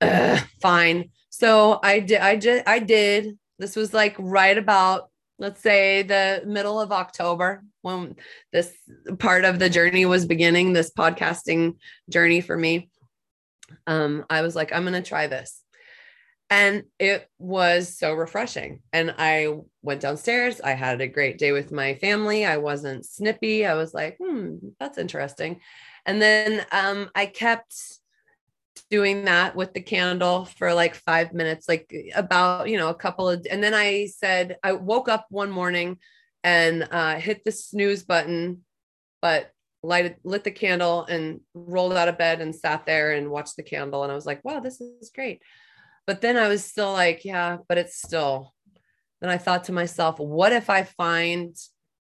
[0.00, 1.10] uh, fine.
[1.30, 3.38] So I did, I did, I did.
[3.58, 8.14] This was like right about let's say the middle of October when
[8.52, 8.72] this
[9.18, 11.76] part of the journey was beginning, this podcasting
[12.10, 12.90] journey for me.
[13.86, 15.62] Um, I was like, I'm going to try this.
[16.50, 18.82] And it was so refreshing.
[18.92, 20.60] And I went downstairs.
[20.60, 22.44] I had a great day with my family.
[22.44, 23.64] I wasn't snippy.
[23.64, 25.60] I was like, hmm, that's interesting.
[26.04, 27.74] And then um, I kept
[28.90, 33.28] doing that with the candle for like five minutes, like about, you know, a couple
[33.28, 35.98] of, and then I said, I woke up one morning
[36.42, 38.64] and uh, hit the snooze button,
[39.22, 43.56] but lighted, lit the candle and rolled out of bed and sat there and watched
[43.56, 44.02] the candle.
[44.02, 45.40] And I was like, wow, this is great.
[46.06, 48.52] But then I was still like, yeah, but it's still,
[49.20, 51.54] then I thought to myself, what if I find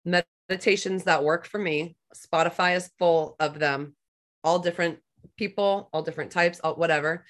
[0.04, 1.96] meditations that work for me?
[2.16, 3.94] Spotify is full of them,
[4.42, 5.00] all different
[5.36, 7.24] people, all different types, all, whatever.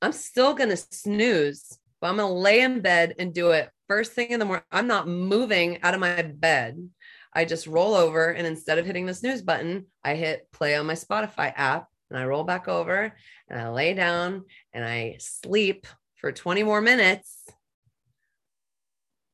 [0.00, 3.70] I'm still going to snooze, but I'm going to lay in bed and do it
[3.88, 4.64] first thing in the morning.
[4.72, 6.88] I'm not moving out of my bed.
[7.34, 10.86] I just roll over and instead of hitting the snooze button, I hit play on
[10.86, 13.14] my Spotify app and I roll back over
[13.48, 17.44] and I lay down and I sleep for 20 more minutes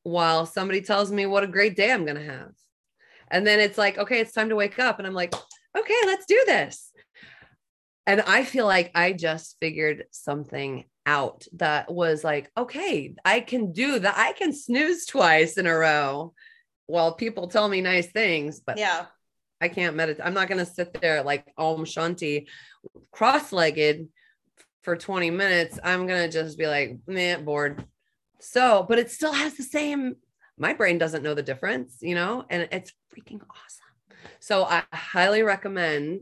[0.03, 2.51] while somebody tells me what a great day I'm going to have.
[3.29, 4.97] And then it's like, okay, it's time to wake up.
[4.97, 5.33] And I'm like,
[5.77, 6.88] okay, let's do this.
[8.09, 13.71] And I feel like I just figured something out that was like, okay, I can
[13.71, 14.17] do that.
[14.17, 16.33] I can snooze twice in a row
[16.87, 19.05] while people tell me nice things, but yeah,
[19.61, 20.25] I can't meditate.
[20.25, 22.47] I'm not going to sit there like oh, Om Shanti
[23.11, 24.07] cross legged
[24.81, 25.77] for 20 minutes.
[25.83, 27.85] I'm going to just be like, man, bored.
[28.39, 30.15] So, but it still has the same,
[30.57, 34.17] my brain doesn't know the difference, you know, and it's freaking awesome.
[34.39, 36.21] So I highly recommend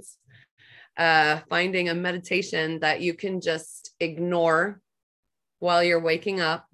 [0.97, 4.81] uh, finding a meditation that you can just ignore
[5.59, 6.65] while you're waking up.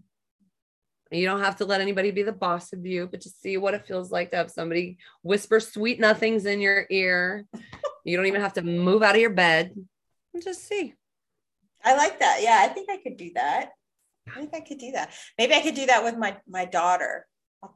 [1.12, 3.76] You don't have to let anybody be the boss of you, but just see what
[3.76, 7.46] it feels like to have somebody whisper sweet nothings in your ear.
[8.04, 9.74] you don't even have to move out of your bed
[10.42, 10.94] just see.
[11.84, 12.40] I like that.
[12.42, 13.72] Yeah, I think I could do that.
[14.28, 15.12] I think I could do that.
[15.38, 17.28] Maybe I could do that with my my daughter.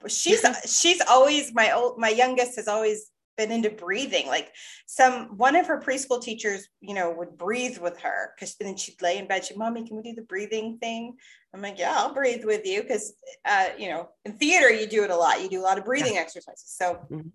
[0.07, 4.27] She's she's always my old my youngest has always been into breathing.
[4.27, 4.51] Like
[4.85, 9.01] some one of her preschool teachers, you know, would breathe with her because then she'd
[9.01, 9.45] lay in bed.
[9.45, 11.15] She'd, mommy, can we do the breathing thing?
[11.53, 13.13] I'm like, yeah, I'll breathe with you because
[13.45, 15.41] uh, you know, in theater you do it a lot.
[15.41, 16.21] You do a lot of breathing yeah.
[16.21, 16.73] exercises.
[16.75, 17.29] So mm-hmm.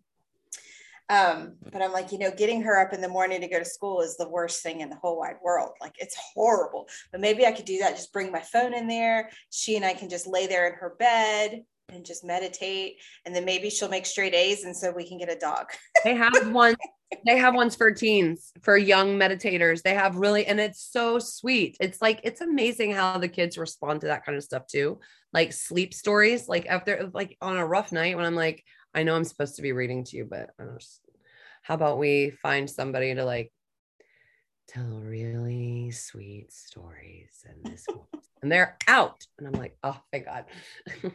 [1.08, 3.64] um, but I'm like, you know, getting her up in the morning to go to
[3.64, 5.72] school is the worst thing in the whole wide world.
[5.80, 6.88] Like it's horrible.
[7.10, 9.30] But maybe I could do that, just bring my phone in there.
[9.50, 11.62] She and I can just lay there in her bed
[11.92, 15.30] and just meditate and then maybe she'll make straight A's and so we can get
[15.30, 15.66] a dog.
[16.04, 16.74] they have one
[17.26, 19.82] they have ones for teens, for young meditators.
[19.82, 21.76] They have really, and it's so sweet.
[21.80, 24.98] It's like, it's amazing how the kids respond to that kind of stuff too.
[25.32, 28.64] Like sleep stories, like after, like on a rough night when I'm like,
[28.94, 31.00] I know I'm supposed to be reading to you, but just,
[31.62, 33.52] how about we find somebody to like
[34.68, 37.86] tell really sweet stories and this
[38.42, 40.44] and they're out and i'm like oh my god.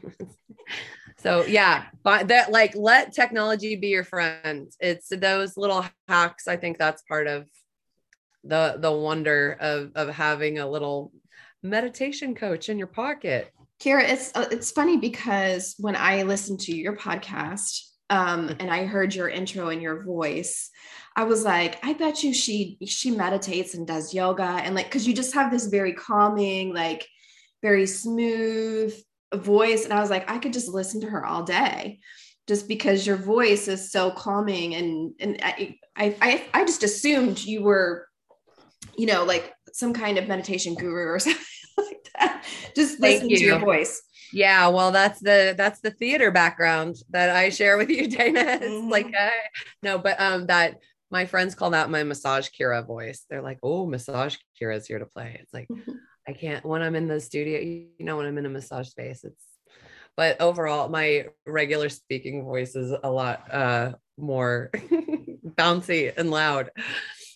[1.20, 4.72] So yeah but that like let technology be your friend.
[4.80, 7.48] It's those little hacks i think that's part of
[8.44, 11.12] the the wonder of of having a little
[11.64, 13.52] meditation coach in your pocket.
[13.82, 18.86] Kira it's uh, it's funny because when i listened to your podcast um, and I
[18.86, 20.70] heard your intro and your voice,
[21.16, 25.08] I was like, I bet you she she meditates and does yoga and like because
[25.08, 27.08] you just have this very calming, like
[27.62, 28.96] very smooth
[29.34, 32.00] voice, and I was like, I could just listen to her all day,
[32.48, 37.64] just because your voice is so calming and and I I I just assumed you
[37.64, 38.08] were,
[38.98, 41.44] you know, like some kind of meditation guru or something
[41.78, 42.46] like that.
[42.76, 43.38] Just listen you.
[43.38, 44.02] to your voice.
[44.32, 48.60] Yeah, well, that's the that's the theater background that I share with you, Dana.
[48.60, 48.90] Mm-hmm.
[48.90, 49.30] like, uh,
[49.84, 53.26] no, but um, that my friends call that my massage Kira voice.
[53.30, 55.92] They're like, "Oh, massage Kira is here to play." It's like mm-hmm.
[56.28, 57.60] I can't when I'm in the studio.
[57.60, 59.44] You know, when I'm in a massage space, it's.
[60.16, 64.72] But overall, my regular speaking voice is a lot uh, more
[65.46, 66.72] bouncy and loud.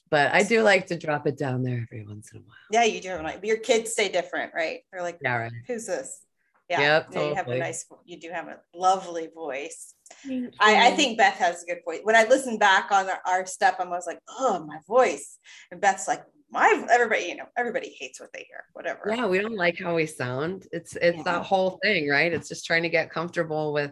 [0.09, 2.57] But I do like to drop it down there every once in a while.
[2.71, 3.21] Yeah, you do.
[3.21, 4.79] Like your kids say different, right?
[4.91, 5.51] They're like, "Yeah, right.
[5.67, 6.25] Who's this?"
[6.71, 7.29] Yeah, yep, totally.
[7.29, 9.93] you have a nice, you do have a lovely voice.
[10.25, 11.99] I, I, think Beth has a good voice.
[12.03, 15.37] When I listen back on our, our step, I was like, oh, my voice.
[15.69, 19.01] And Beth's like, my everybody, you know, everybody hates what they hear, whatever.
[19.13, 20.65] Yeah, we don't like how we sound.
[20.71, 21.23] It's it's yeah.
[21.23, 22.31] that whole thing, right?
[22.31, 23.91] It's just trying to get comfortable with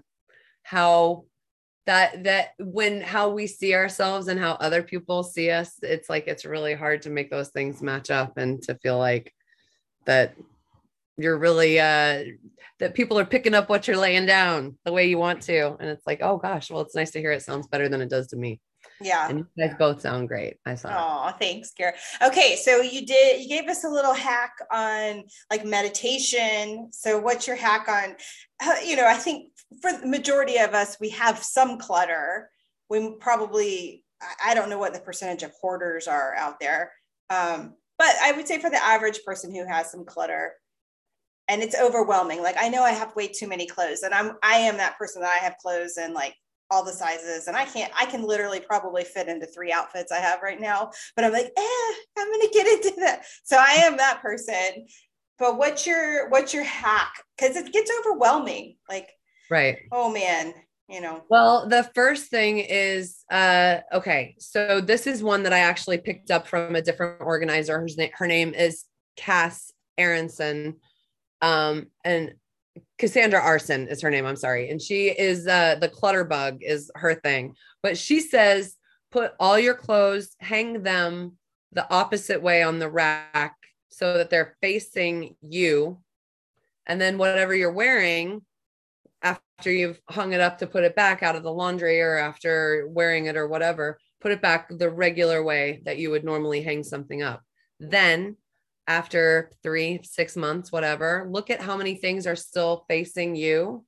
[0.64, 1.26] how
[1.86, 6.28] that that when how we see ourselves and how other people see us, it's like
[6.28, 9.34] it's really hard to make those things match up and to feel like
[10.06, 10.36] that
[11.20, 12.24] you're really uh
[12.80, 15.76] that people are picking up what you're laying down the way you want to.
[15.80, 18.10] And it's like oh gosh well it's nice to hear it sounds better than it
[18.10, 18.60] does to me.
[19.02, 19.30] Yeah.
[19.30, 20.90] And you guys both sound great i saw.
[20.92, 21.94] Oh thanks Kara.
[22.26, 26.90] okay so you did you gave us a little hack on like meditation.
[26.92, 28.16] So what's your hack on
[28.84, 29.52] you know i think
[29.82, 32.50] for the majority of us we have some clutter.
[32.90, 34.06] We probably
[34.44, 36.94] i don't know what the percentage of hoarders are out there.
[37.30, 40.54] Um, but i would say for the average person who has some clutter
[41.50, 42.42] and it's overwhelming.
[42.42, 45.22] Like I know I have way too many clothes, and I'm I am that person
[45.22, 46.36] that I have clothes in like
[46.72, 47.92] all the sizes, and I can't.
[48.00, 51.52] I can literally probably fit into three outfits I have right now, but I'm like,
[51.58, 53.24] eh, I'm gonna get into that.
[53.44, 54.86] So I am that person.
[55.40, 57.12] But what's your what's your hack?
[57.38, 58.76] Because it gets overwhelming.
[58.88, 59.10] Like,
[59.50, 59.78] right?
[59.92, 60.54] Oh man,
[60.90, 65.60] you know well the first thing is uh okay so this is one that i
[65.60, 68.86] actually picked up from a different organizer whose name her name is
[69.16, 70.76] cass aronson
[71.42, 72.34] um, and
[72.98, 74.26] Cassandra Aarssen is her name.
[74.26, 74.70] I'm sorry.
[74.70, 77.56] And she is uh, the clutter bug is her thing.
[77.82, 78.76] But she says
[79.12, 81.38] put all your clothes, hang them
[81.72, 83.56] the opposite way on the rack
[83.90, 86.00] so that they're facing you.
[86.86, 88.42] And then whatever you're wearing
[89.22, 92.88] after you've hung it up to put it back out of the laundry or after
[92.90, 96.84] wearing it or whatever, put it back the regular way that you would normally hang
[96.84, 97.44] something up.
[97.80, 98.38] Then
[98.90, 103.86] after three, six months, whatever, look at how many things are still facing you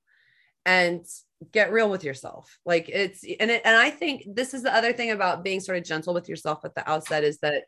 [0.64, 1.04] and
[1.52, 2.60] get real with yourself.
[2.68, 5.80] Like it's, and it, and I think this is the other thing about being sort
[5.80, 7.64] of gentle with yourself at the outset is that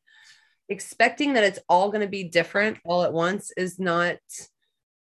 [0.70, 4.18] expecting that it's all going to be different all at once is not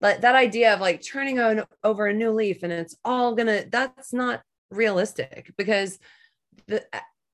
[0.01, 3.64] like that idea of like turning on over a new leaf and it's all gonna
[3.70, 5.99] that's not realistic because
[6.66, 6.85] the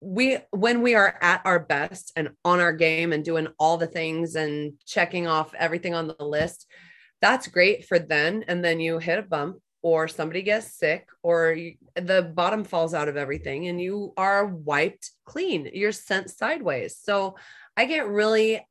[0.00, 3.86] we when we are at our best and on our game and doing all the
[3.86, 6.66] things and checking off everything on the list
[7.20, 8.44] that's great for then.
[8.48, 12.94] And then you hit a bump or somebody gets sick or you, the bottom falls
[12.94, 15.70] out of everything and you are wiped clean.
[15.72, 16.98] You're sent sideways.
[17.00, 17.36] So
[17.76, 18.66] i get really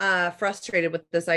[0.00, 1.28] uh, frustrated with this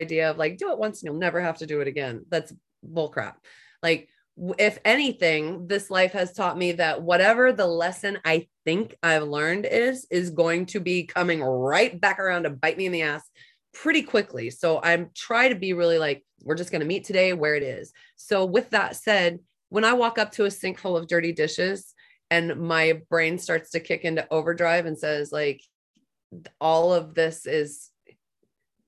[0.00, 2.24] idea of like do it once and you'll never have to do it again.
[2.28, 2.52] That's
[2.86, 3.34] bullcrap.
[3.82, 4.08] Like
[4.58, 9.66] if anything, this life has taught me that whatever the lesson I think I've learned
[9.66, 13.22] is, is going to be coming right back around to bite me in the ass
[13.72, 14.50] pretty quickly.
[14.50, 17.62] So I'm try to be really like, we're just going to meet today where it
[17.62, 17.92] is.
[18.16, 21.94] So with that said, when I walk up to a sink full of dirty dishes
[22.30, 25.62] and my brain starts to kick into overdrive and says like,
[26.60, 27.90] all of this is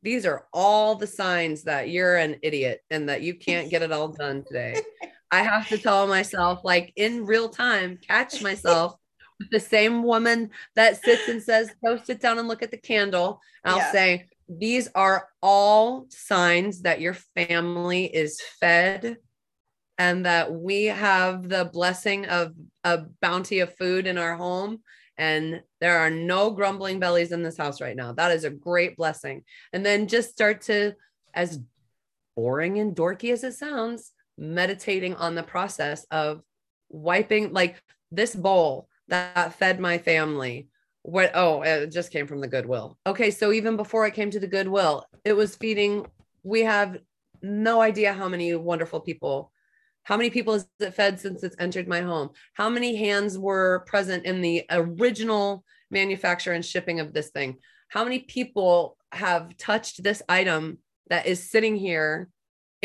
[0.02, 3.92] these are all the signs that you're an idiot and that you can't get it
[3.92, 4.80] all done today.
[5.30, 8.96] I have to tell myself, like in real time, catch myself
[9.38, 12.76] with the same woman that sits and says, "Go sit down and look at the
[12.76, 13.92] candle." I'll yeah.
[13.92, 19.18] say, "These are all signs that your family is fed."
[19.98, 22.52] And that we have the blessing of
[22.84, 24.82] a bounty of food in our home,
[25.16, 28.12] and there are no grumbling bellies in this house right now.
[28.12, 29.44] That is a great blessing.
[29.72, 30.94] And then just start to,
[31.32, 31.60] as
[32.36, 36.42] boring and dorky as it sounds, meditating on the process of
[36.88, 40.68] wiping like this bowl that fed my family
[41.02, 42.98] what oh it just came from the goodwill.
[43.06, 46.06] Okay so even before it came to the goodwill it was feeding
[46.42, 46.98] we have
[47.42, 49.52] no idea how many wonderful people
[50.06, 52.30] how many people has it fed since it's entered my home?
[52.54, 57.56] How many hands were present in the original manufacture and shipping of this thing?
[57.88, 60.78] How many people have touched this item
[61.10, 62.28] that is sitting here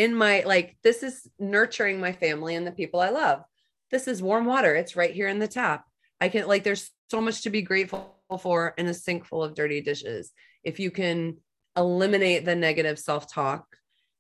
[0.02, 3.44] in my like this is nurturing my family and the people I love.
[3.92, 4.74] This is warm water.
[4.74, 5.86] It's right here in the tap.
[6.20, 9.54] I can like there's so much to be grateful for in a sink full of
[9.54, 10.32] dirty dishes.
[10.64, 11.38] If you can
[11.78, 13.64] eliminate the negative self-talk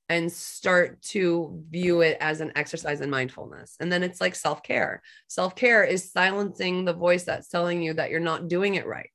[0.08, 3.78] and start to view it as an exercise in mindfulness.
[3.80, 5.02] And then it's like self-care.
[5.30, 9.10] Self-care is silencing the voice that's telling you that you're not doing it right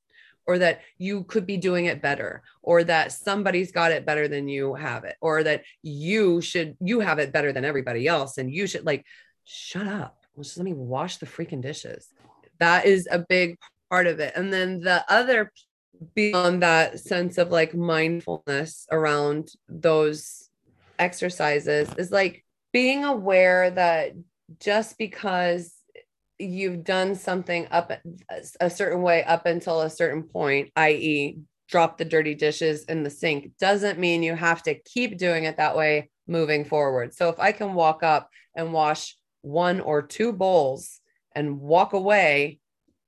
[0.46, 4.48] or that you could be doing it better or that somebody's got it better than
[4.48, 8.52] you have it or that you should you have it better than everybody else and
[8.52, 9.04] you should like
[9.44, 10.24] shut up.
[10.36, 12.08] Just let me wash the freaking dishes.
[12.58, 13.58] That is a big
[13.90, 14.32] part of it.
[14.36, 15.52] And then the other
[16.14, 20.50] beyond that sense of like mindfulness around those
[20.98, 24.12] exercises is like being aware that
[24.60, 25.72] just because
[26.38, 27.92] you've done something up
[28.60, 33.10] a certain way up until a certain point, i.e., drop the dirty dishes in the
[33.10, 37.14] sink, doesn't mean you have to keep doing it that way moving forward.
[37.14, 41.00] So if I can walk up and wash one or two bowls
[41.34, 42.60] and walk away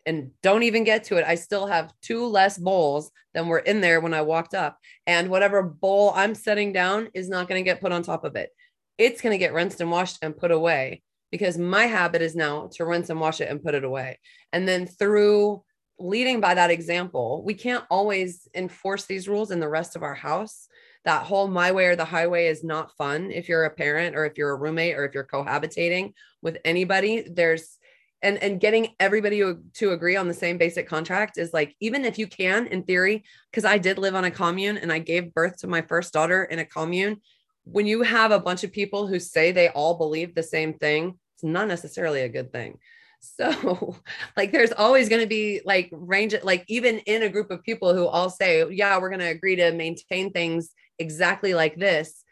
[0.06, 3.80] and don't even get to it, I still have two less bowls than were in
[3.80, 4.78] there when I walked up.
[5.06, 8.36] And whatever bowl I'm setting down is not going to get put on top of
[8.36, 8.50] it.
[8.96, 12.68] It's going to get rinsed and washed and put away because my habit is now
[12.74, 14.18] to rinse and wash it and put it away.
[14.52, 15.62] And then through
[15.98, 20.14] leading by that example, we can't always enforce these rules in the rest of our
[20.14, 20.68] house.
[21.04, 24.24] That whole my way or the highway is not fun if you're a parent or
[24.24, 26.12] if you're a roommate or if you're cohabitating
[26.42, 27.26] with anybody.
[27.28, 27.78] There's
[28.22, 29.40] and and getting everybody
[29.74, 33.24] to agree on the same basic contract is like even if you can in theory
[33.50, 36.44] because I did live on a commune and I gave birth to my first daughter
[36.44, 37.20] in a commune
[37.70, 41.18] when you have a bunch of people who say they all believe the same thing,
[41.34, 42.78] it's not necessarily a good thing.
[43.20, 43.96] So,
[44.36, 47.92] like, there's always going to be like range, like, even in a group of people
[47.92, 52.22] who all say, Yeah, we're going to agree to maintain things exactly like this.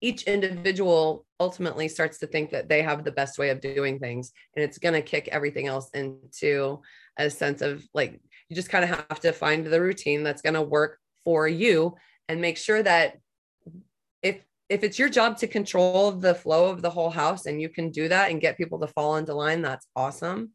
[0.00, 4.32] Each individual ultimately starts to think that they have the best way of doing things.
[4.56, 6.80] And it's going to kick everything else into
[7.16, 10.54] a sense of like, you just kind of have to find the routine that's going
[10.54, 11.94] to work for you
[12.28, 13.18] and make sure that
[14.68, 17.90] if it's your job to control the flow of the whole house and you can
[17.90, 20.52] do that and get people to fall into line, that's awesome.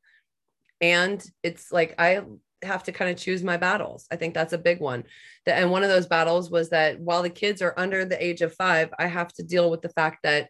[0.81, 2.21] And it's like I
[2.63, 4.07] have to kind of choose my battles.
[4.11, 5.03] I think that's a big one.
[5.45, 8.53] And one of those battles was that while the kids are under the age of
[8.55, 10.49] five, I have to deal with the fact that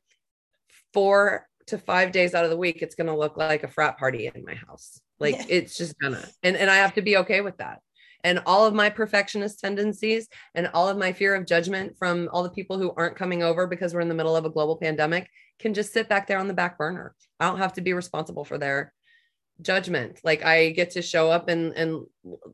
[0.93, 3.97] four to five days out of the week, it's going to look like a frat
[3.97, 5.01] party in my house.
[5.19, 5.45] Like yeah.
[5.49, 7.81] it's just gonna, and, and I have to be okay with that
[8.23, 12.43] and all of my perfectionist tendencies and all of my fear of judgment from all
[12.43, 15.29] the people who aren't coming over because we're in the middle of a global pandemic
[15.59, 17.15] can just sit back there on the back burner.
[17.39, 18.93] I don't have to be responsible for their
[19.61, 20.19] judgment.
[20.23, 22.05] Like I get to show up and and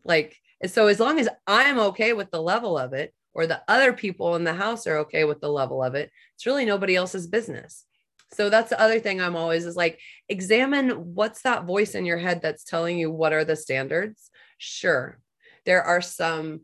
[0.03, 0.35] like
[0.65, 4.35] so as long as I'm okay with the level of it or the other people
[4.35, 7.85] in the house are okay with the level of it, it's really nobody else's business.
[8.33, 9.99] So that's the other thing I'm always is like
[10.29, 14.31] examine what's that voice in your head that's telling you what are the standards.
[14.57, 15.19] Sure,
[15.65, 16.61] there are some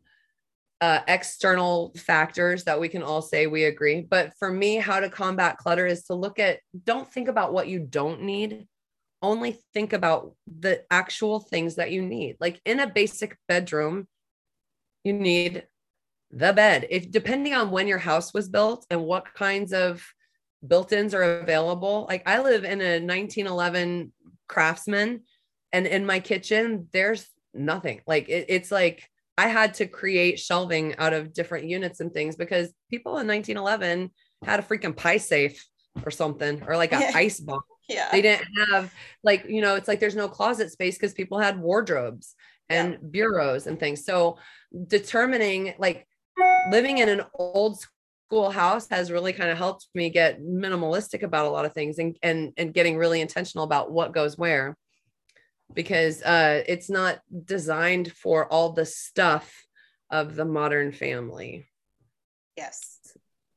[0.81, 4.01] uh, external factors that we can all say we agree.
[4.01, 7.67] But for me, how to combat clutter is to look at, don't think about what
[7.67, 8.67] you don't need,
[9.21, 12.37] only think about the actual things that you need.
[12.39, 14.07] Like in a basic bedroom,
[15.03, 15.67] you need
[16.31, 16.87] the bed.
[16.89, 20.03] If depending on when your house was built and what kinds of
[20.65, 24.11] built-ins are available, like I live in a 1911
[24.47, 25.21] craftsman
[25.71, 28.01] and in my kitchen there's nothing.
[28.07, 32.35] Like it, it's like I had to create shelving out of different units and things
[32.35, 34.11] because people in 1911
[34.43, 35.65] had a freaking pie safe
[36.05, 37.11] or something or like an yeah.
[37.15, 37.65] ice box.
[37.89, 38.09] Yeah.
[38.11, 38.93] They didn't have
[39.23, 42.35] like, you know, it's like there's no closet space because people had wardrobes
[42.69, 42.97] and yeah.
[43.09, 44.05] bureaus and things.
[44.05, 44.37] So
[44.87, 46.07] determining like
[46.71, 47.79] living in an old
[48.31, 51.99] school house has really kind of helped me get minimalistic about a lot of things
[51.99, 54.77] and and and getting really intentional about what goes where
[55.73, 59.65] because uh, it's not designed for all the stuff
[60.09, 61.67] of the modern family.
[62.57, 62.99] Yes.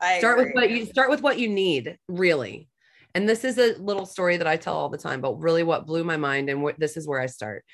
[0.01, 0.53] I start agree.
[0.53, 2.69] with what you start with what you need, really.
[3.15, 5.87] And this is a little story that I tell all the time, but really what
[5.87, 7.65] blew my mind and what this is where I start.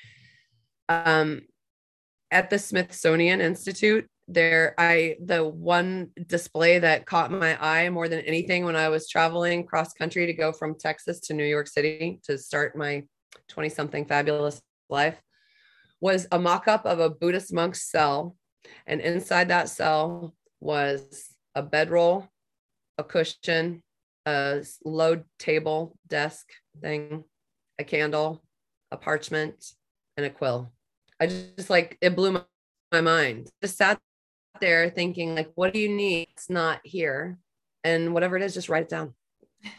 [0.87, 1.41] Um,
[2.29, 8.21] at the Smithsonian Institute, there I the one display that caught my eye more than
[8.21, 12.21] anything when I was traveling cross country to go from Texas to New York City
[12.23, 13.03] to start my
[13.47, 15.21] 20 something fabulous life
[15.99, 18.35] was a mock-up of a Buddhist monk's cell
[18.87, 22.27] and inside that cell was a bedroll,
[22.97, 23.83] a cushion,
[24.25, 26.47] a low table desk
[26.81, 27.23] thing,
[27.79, 28.41] a candle,
[28.91, 29.73] a parchment,
[30.17, 30.71] and a quill.
[31.19, 32.43] I just, just like it blew my,
[32.91, 33.49] my mind.
[33.61, 33.99] Just sat
[34.59, 36.27] there thinking, like, what do you need?
[36.33, 37.37] It's not here.
[37.83, 39.13] And whatever it is, just write it down.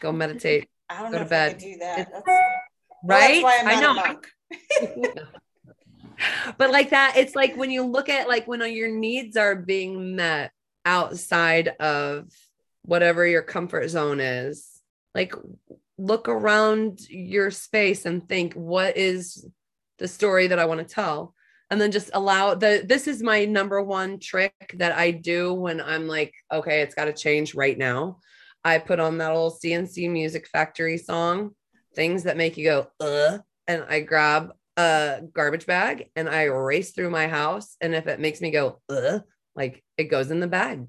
[0.01, 0.69] Go meditate.
[0.89, 1.57] I don't go know to bed.
[1.57, 2.59] I do that.
[3.05, 3.43] Right?
[3.43, 4.21] Well, I know.
[6.59, 10.17] but like that, it's like when you look at like when your needs are being
[10.17, 10.53] met
[10.85, 12.29] outside of
[12.83, 14.69] whatever your comfort zone is,
[15.15, 15.35] like
[15.99, 19.47] look around your space and think, what is
[19.99, 21.35] the story that I want to tell?
[21.73, 25.81] and then just allow the this is my number one trick that I do when
[25.81, 28.19] I'm like, okay, it's got to change right now.
[28.63, 31.53] I put on that old C+C Music Factory song,
[31.95, 36.93] things that make you go, uh, and I grab a garbage bag and I race
[36.93, 37.77] through my house.
[37.81, 39.21] And if it makes me go, uh,
[39.55, 40.87] like it goes in the bag.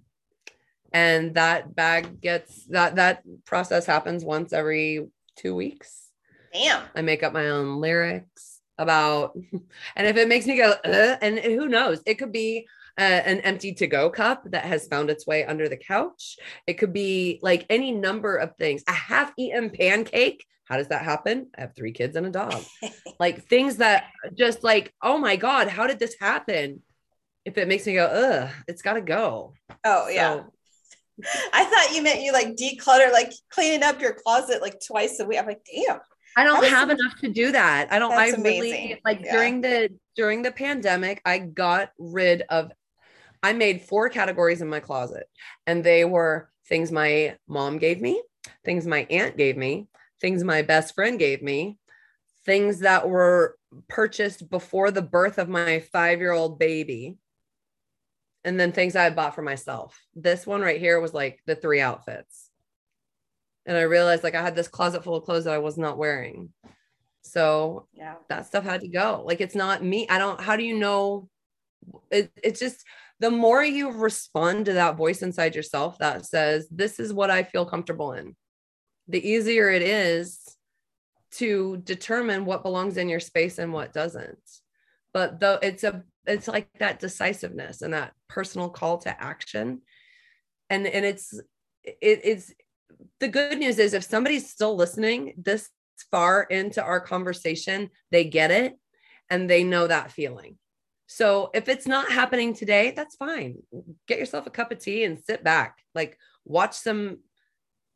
[0.92, 6.10] And that bag gets that that process happens once every two weeks.
[6.54, 6.84] Damn.
[6.96, 9.36] I make up my own lyrics about
[9.96, 12.68] and if it makes me go uh, and who knows it could be
[13.00, 16.38] uh, an empty to go cup that has found its way under the couch
[16.68, 21.04] it could be like any number of things a half eaten pancake how does that
[21.04, 22.64] happen i have three kids and a dog
[23.20, 26.82] like things that just like oh my god how did this happen
[27.46, 30.52] if it makes me go ugh it's got to go oh yeah so,
[31.54, 35.26] I thought you meant you like declutter, like cleaning up your closet like twice a
[35.26, 35.40] week.
[35.40, 36.00] I'm like, damn,
[36.36, 37.92] I don't have enough to do that.
[37.92, 38.14] I don't.
[38.14, 39.32] I really like yeah.
[39.34, 42.72] during the during the pandemic, I got rid of.
[43.44, 45.28] I made four categories in my closet,
[45.68, 48.22] and they were things my mom gave me,
[48.64, 49.88] things my aunt gave me,
[50.22, 51.78] things my best friend gave me,
[52.46, 53.58] things that were
[53.90, 57.18] purchased before the birth of my five year old baby,
[58.46, 60.02] and then things I had bought for myself.
[60.16, 62.50] This one right here was like the three outfits
[63.66, 65.98] and I realized like I had this closet full of clothes that I was not
[65.98, 66.50] wearing.
[67.22, 69.24] So yeah, that stuff had to go.
[69.26, 70.08] Like it's not me.
[70.10, 70.40] I don't.
[70.40, 71.30] How do you know?
[72.12, 72.84] It, it's just
[73.20, 77.44] the more you respond to that voice inside yourself that says, "This is what I
[77.44, 78.36] feel comfortable in,"
[79.08, 80.58] the easier it is
[81.32, 84.40] to determine what belongs in your space and what doesn't.
[85.14, 89.82] But though it's a it's like that decisiveness and that personal call to action
[90.70, 91.34] and and it's
[91.84, 92.54] it, it's
[93.20, 95.70] the good news is if somebody's still listening this
[96.12, 98.78] far into our conversation, they get it
[99.30, 100.58] and they know that feeling.
[101.08, 103.58] So if it's not happening today, that's fine.
[104.08, 105.80] Get yourself a cup of tea and sit back.
[105.94, 107.20] Like watch some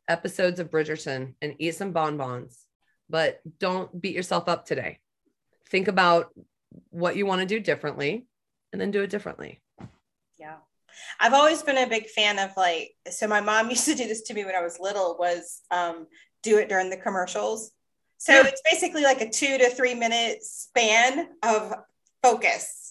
[0.07, 2.65] episodes of Bridgerton and eat some bonbons,
[3.09, 4.99] but don't beat yourself up today.
[5.69, 6.31] Think about
[6.89, 8.27] what you want to do differently
[8.71, 9.61] and then do it differently.
[10.39, 10.57] Yeah.
[11.19, 14.23] I've always been a big fan of like, so my mom used to do this
[14.23, 16.07] to me when I was little was um,
[16.43, 17.71] do it during the commercials.
[18.17, 18.47] So yeah.
[18.47, 21.73] it's basically like a two to three minute span of
[22.23, 22.86] focus.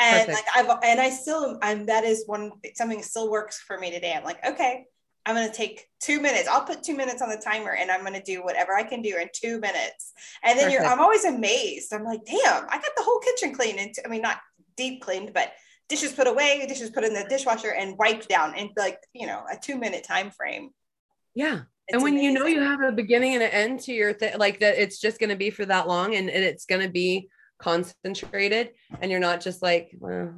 [0.00, 0.46] And Perfect.
[0.56, 4.14] like I've and I still I'm that is one something still works for me today.
[4.14, 4.84] I'm like, okay,
[5.26, 6.48] I'm gonna take two minutes.
[6.48, 9.16] I'll put two minutes on the timer and I'm gonna do whatever I can do
[9.16, 10.12] in two minutes.
[10.44, 10.72] And then Perfect.
[10.72, 11.92] you're I'm always amazed.
[11.92, 13.80] I'm like, damn, I got the whole kitchen cleaned.
[13.80, 14.38] And I mean, not
[14.76, 15.52] deep cleaned, but
[15.88, 19.42] dishes put away, dishes put in the dishwasher, and wiped down in like you know
[19.50, 20.70] a two minute time frame.
[21.34, 21.62] Yeah.
[21.88, 22.34] It's and when amazing.
[22.34, 25.00] you know you have a beginning and an end to your thing, like that, it's
[25.00, 29.10] just going to be for that long, and, and it's going to be concentrated, and
[29.10, 30.34] you're not just like, well,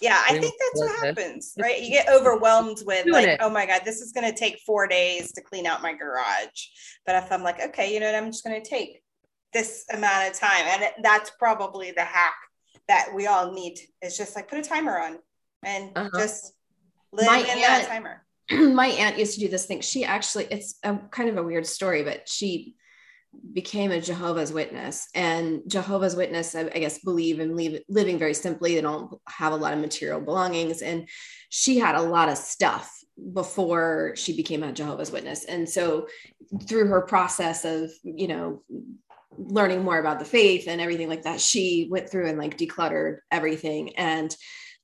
[0.00, 1.80] yeah, I think that's what happens, right?
[1.80, 3.40] You get overwhelmed with like, it.
[3.40, 6.66] oh my God, this is going to take four days to clean out my garage.
[7.06, 9.02] But if I'm like, okay, you know what, I'm just going to take
[9.52, 10.66] this amount of time.
[10.66, 12.34] And that's probably the hack
[12.88, 13.78] that we all need.
[14.02, 15.18] It's just like put a timer on
[15.64, 16.10] and uh-huh.
[16.18, 16.52] just
[17.12, 18.24] live my in aunt, that timer.
[18.50, 19.80] My aunt used to do this thing.
[19.80, 22.74] She actually, it's a kind of a weird story, but she
[23.52, 25.08] became a Jehovah's Witness.
[25.14, 28.74] And Jehovah's Witness, I, I guess, believe in leave, living very simply.
[28.74, 30.82] They don't have a lot of material belongings.
[30.82, 31.08] And
[31.48, 32.92] she had a lot of stuff
[33.32, 35.44] before she became a Jehovah's Witness.
[35.44, 36.08] And so
[36.68, 38.62] through her process of, you know,
[39.36, 43.18] learning more about the faith and everything like that, she went through and like decluttered
[43.30, 43.96] everything.
[43.96, 44.34] And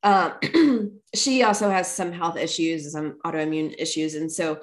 [0.02, 0.34] um,
[1.14, 4.14] she also has some health issues, some autoimmune issues.
[4.14, 4.60] And so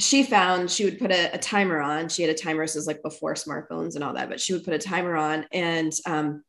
[0.00, 2.08] she found she would put a, a, timer on.
[2.08, 4.52] She had a timer, so it was like before smartphones and all that, but she
[4.52, 6.42] would put a timer on and um,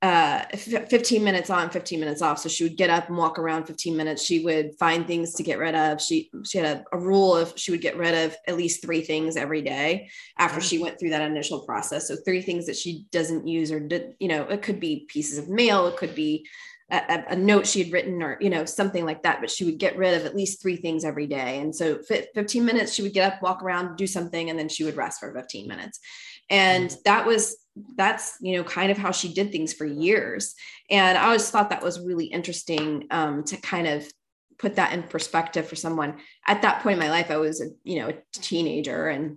[0.00, 2.38] uh, 15 minutes on, 15 minutes off.
[2.38, 4.22] So she would get up and walk around 15 minutes.
[4.22, 6.00] She would find things to get rid of.
[6.00, 9.00] She she had a, a rule of she would get rid of at least three
[9.00, 10.08] things every day
[10.38, 12.06] after she went through that initial process.
[12.06, 15.38] So three things that she doesn't use or did, you know, it could be pieces
[15.38, 16.46] of mail, it could be
[16.90, 19.78] a, a, note she had written or you know something like that but she would
[19.78, 21.58] get rid of at least three things every day.
[21.58, 24.84] And so 15 minutes she would get up walk around do something and then she
[24.84, 26.00] would rest for 15 minutes.
[26.48, 27.00] And mm-hmm.
[27.04, 27.56] that was
[27.96, 30.54] that's you know kind of how she did things for years.
[30.90, 34.10] And i always thought that was really interesting um, to kind of
[34.58, 36.18] put that in perspective for someone.
[36.46, 39.36] At that point in my life i was a you know a teenager and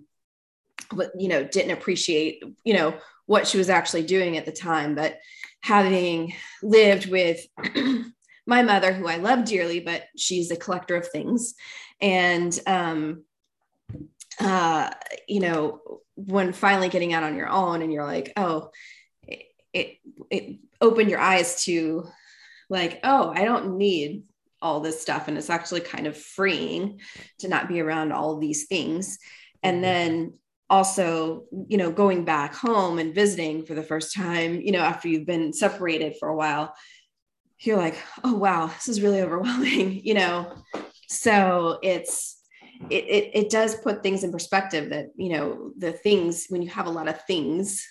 [0.90, 2.94] but you know didn't appreciate you know
[3.26, 4.94] what she was actually doing at the time.
[4.94, 5.18] But
[5.62, 7.40] having lived with
[8.46, 11.54] my mother, who I love dearly, but she's a collector of things.
[12.00, 13.24] And, um,
[14.40, 14.90] uh,
[15.28, 15.80] you know,
[16.14, 18.70] when finally getting out on your own and you're like, oh,
[19.22, 19.98] it, it,
[20.30, 22.06] it opened your eyes to
[22.68, 24.24] like, oh, I don't need
[24.60, 25.28] all this stuff.
[25.28, 27.00] And it's actually kind of freeing
[27.38, 29.18] to not be around all these things.
[29.62, 29.82] And mm-hmm.
[29.82, 30.32] then
[30.72, 35.06] also you know going back home and visiting for the first time you know after
[35.06, 36.74] you've been separated for a while
[37.60, 40.52] you're like oh wow this is really overwhelming you know?
[41.08, 42.40] So it's
[42.88, 46.70] it, it, it does put things in perspective that you know the things when you
[46.70, 47.86] have a lot of things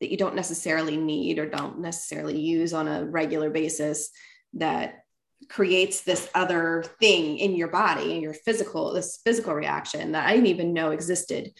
[0.00, 4.10] that you don't necessarily need or don't necessarily use on a regular basis
[4.54, 5.00] that
[5.50, 10.32] creates this other thing in your body and your physical this physical reaction that i
[10.34, 11.52] didn't even know existed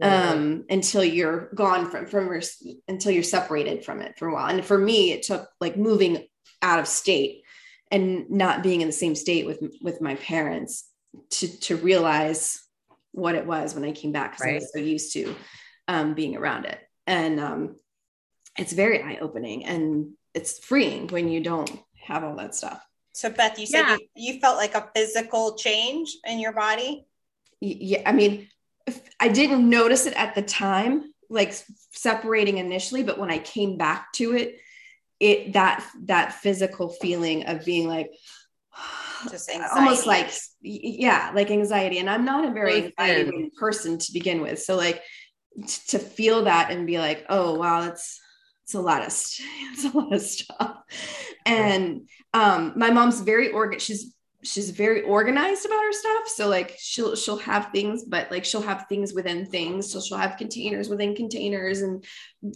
[0.00, 2.42] um, until you're gone from from your,
[2.88, 4.46] until you're separated from it for a while.
[4.46, 6.26] And for me, it took like moving
[6.62, 7.42] out of state
[7.90, 10.88] and not being in the same state with with my parents
[11.30, 12.62] to to realize
[13.12, 14.52] what it was when I came back because right.
[14.52, 15.34] I was so used to
[15.88, 16.78] um, being around it.
[17.06, 17.76] And um,
[18.58, 21.70] it's very eye opening and it's freeing when you don't
[22.00, 22.84] have all that stuff.
[23.12, 23.96] So Beth, you said yeah.
[24.14, 27.06] you, you felt like a physical change in your body.
[27.60, 28.48] Yeah, I mean,
[29.20, 31.54] I didn't notice it at the time, like
[31.92, 34.58] separating initially, but when I came back to it,
[35.20, 38.10] it that that physical feeling of being like
[39.30, 39.72] just anxiety.
[39.76, 40.30] almost like
[40.60, 41.98] yeah, like anxiety.
[41.98, 44.60] And I'm not a very anxiety person to begin with.
[44.60, 45.00] So like
[45.66, 48.20] t- to feel that and be like, oh wow, that's
[48.64, 50.76] it's a lot of st- it's a lot of stuff.
[51.46, 54.14] And um my mom's very organ she's
[54.44, 56.28] she's very organized about her stuff.
[56.28, 59.92] So like she'll she'll have things but like she'll have things within things.
[59.92, 62.04] So she'll have containers within containers and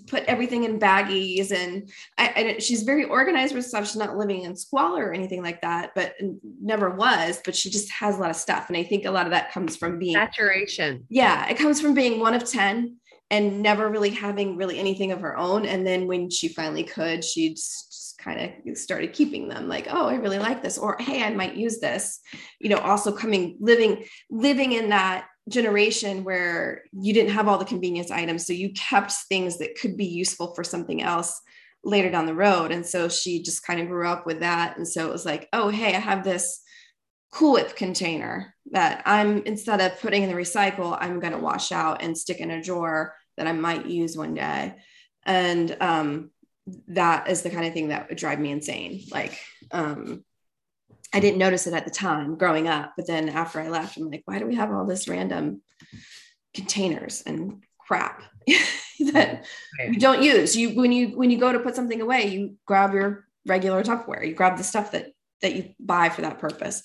[0.09, 1.53] put everything in baggies.
[1.53, 3.87] And I, she's very organized with stuff.
[3.87, 6.15] She's not living in squalor or anything like that but
[6.61, 8.69] never was but she just has a lot of stuff.
[8.69, 11.05] And i think a lot of that comes from being saturation.
[11.09, 12.97] Yeah it comes from being one of 10
[13.31, 15.67] and never really having really anything of her own.
[15.67, 17.59] And then when she finally could she'd
[18.27, 21.55] kind of started keeping them like oh i really like this or hey i might
[21.55, 22.21] use this
[22.61, 27.65] you know also coming living living in that generation where you didn't have all the
[27.65, 31.41] convenience items so you kept things that could be useful for something else
[31.85, 34.89] later down the road and so she just kind of grew up with that and
[34.89, 36.61] so it was like oh hey i have this
[37.33, 41.71] cool whip container that i'm instead of putting in the recycle i'm going to wash
[41.71, 44.75] out and stick in a drawer that i might use one day
[45.27, 46.31] and um,
[46.89, 49.05] that is the kind of thing that would drive me insane.
[49.11, 49.39] Like,
[49.71, 50.25] um,
[51.13, 54.11] I didn't notice it at the time growing up, but then after I left, I'm
[54.11, 55.63] like, why do we have all this random
[56.55, 58.23] containers and crap
[59.13, 59.45] that
[59.89, 60.57] we don't use?
[60.57, 64.27] You when you when you go to put something away, you grab your regular Tupperware.
[64.27, 65.13] You grab the stuff that
[65.43, 66.83] that you buy for that purpose.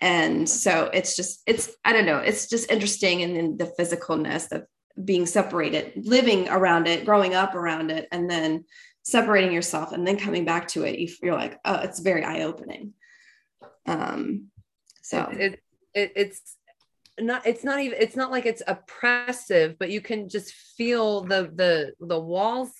[0.00, 4.52] And so it's just it's I don't know, it's just interesting and then the physicalness
[4.52, 4.66] of
[5.02, 8.64] being separated, living around it, growing up around it, and then
[9.04, 12.42] separating yourself and then coming back to it, you, you're like, oh, it's very eye
[12.42, 12.94] opening.
[13.86, 14.48] Um,
[15.02, 15.60] so it,
[15.94, 16.56] it, it's
[17.20, 21.50] not, it's not even, it's not like it's oppressive, but you can just feel the,
[21.54, 22.72] the, the walls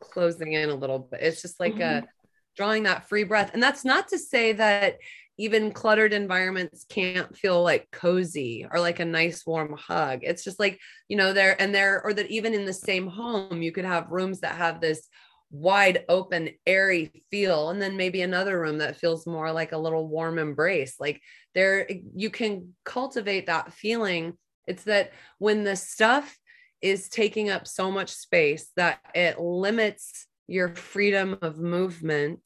[0.00, 1.20] closing in a little bit.
[1.22, 2.04] It's just like mm-hmm.
[2.04, 2.08] a
[2.56, 3.52] drawing that free breath.
[3.54, 4.98] And that's not to say that
[5.38, 10.20] even cluttered environments can't feel like cozy or like a nice warm hug.
[10.22, 10.78] It's just like,
[11.08, 14.12] you know, there and there, or that even in the same home, you could have
[14.12, 15.08] rooms that have this
[15.54, 17.70] wide open airy feel.
[17.70, 20.96] And then maybe another room that feels more like a little warm embrace.
[20.98, 21.22] Like
[21.54, 24.36] there you can cultivate that feeling.
[24.66, 26.36] It's that when the stuff
[26.82, 32.40] is taking up so much space that it limits your freedom of movement.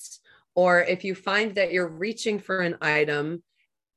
[0.55, 3.43] Or if you find that you're reaching for an item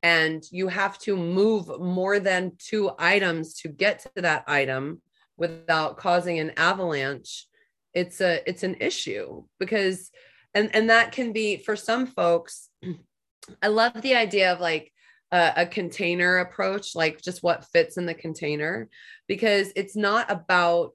[0.04, 5.02] and you have to move more than two items to get to that item
[5.38, 7.48] without causing an avalanche
[7.94, 10.12] it's a it's an issue because
[10.54, 12.70] and and that can be for some folks
[13.62, 14.92] i love the idea of like
[15.32, 18.90] a, a container approach like just what fits in the container
[19.28, 20.94] because it's not about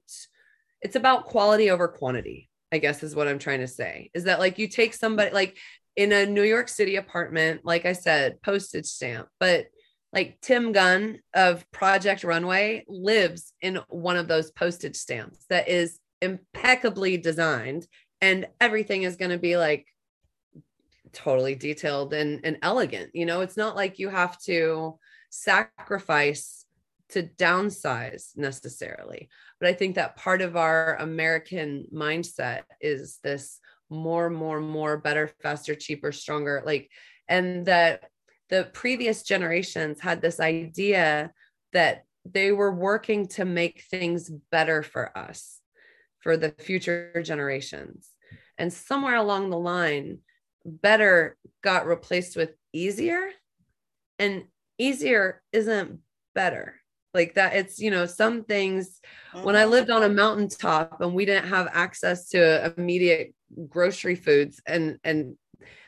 [0.81, 4.39] it's about quality over quantity i guess is what i'm trying to say is that
[4.39, 5.57] like you take somebody like
[5.95, 9.67] in a new york city apartment like i said postage stamp but
[10.13, 15.99] like Tim Gunn of Project Runway lives in one of those postage stamps that is
[16.21, 17.87] impeccably designed
[18.21, 19.85] and everything is going to be like
[21.13, 23.11] totally detailed and, and elegant.
[23.13, 24.97] You know, it's not like you have to
[25.29, 26.65] sacrifice
[27.09, 29.29] to downsize necessarily.
[29.59, 33.59] But I think that part of our American mindset is this
[33.89, 36.61] more, more, more, better, faster, cheaper, stronger.
[36.65, 36.89] Like,
[37.29, 38.09] and that
[38.49, 41.31] the previous generations had this idea
[41.73, 45.56] that they were working to make things better for us,
[46.27, 48.09] for the future generations.
[48.57, 50.17] And somewhere along the line,
[50.65, 53.29] better got replaced with easier.
[54.19, 54.43] And
[54.77, 55.99] easier isn't
[56.35, 56.81] better.
[57.13, 58.99] Like that, it's, you know, some things
[59.41, 59.71] when I mm-hmm.
[59.71, 63.33] lived on a mountaintop and we didn't have access to immediate
[63.69, 65.37] grocery foods and, and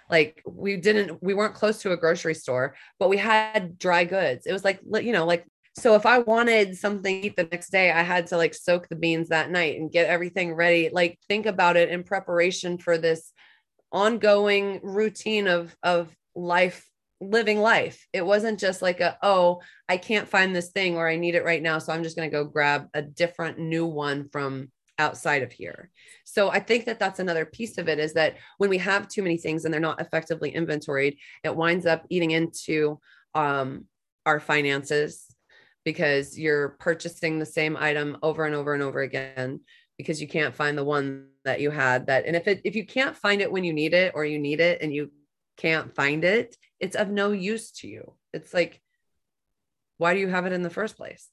[0.09, 4.47] like we didn't we weren't close to a grocery store but we had dry goods
[4.47, 5.45] it was like you know like
[5.79, 8.95] so if i wanted something eat the next day i had to like soak the
[8.95, 10.89] beans that night and get everything ready.
[10.91, 13.31] Like think about it in preparation for this
[13.91, 16.87] ongoing routine of of life
[17.21, 18.07] living life.
[18.13, 21.43] It wasn't just like a oh i can't find this thing or i need it
[21.43, 25.43] right now so i'm just going to go grab a different new one from outside
[25.43, 25.89] of here.
[26.25, 29.23] So I think that that's another piece of it is that when we have too
[29.23, 32.99] many things and they're not effectively inventoried, it winds up eating into
[33.33, 33.85] um,
[34.25, 35.28] our finances
[35.89, 39.59] because you're purchasing the same item over and over and over again
[39.97, 42.85] because you can't find the one that you had that and if it if you
[42.85, 45.11] can't find it when you need it or you need it and you
[45.57, 48.13] can't find it it's of no use to you.
[48.33, 48.79] It's like
[49.97, 51.27] why do you have it in the first place?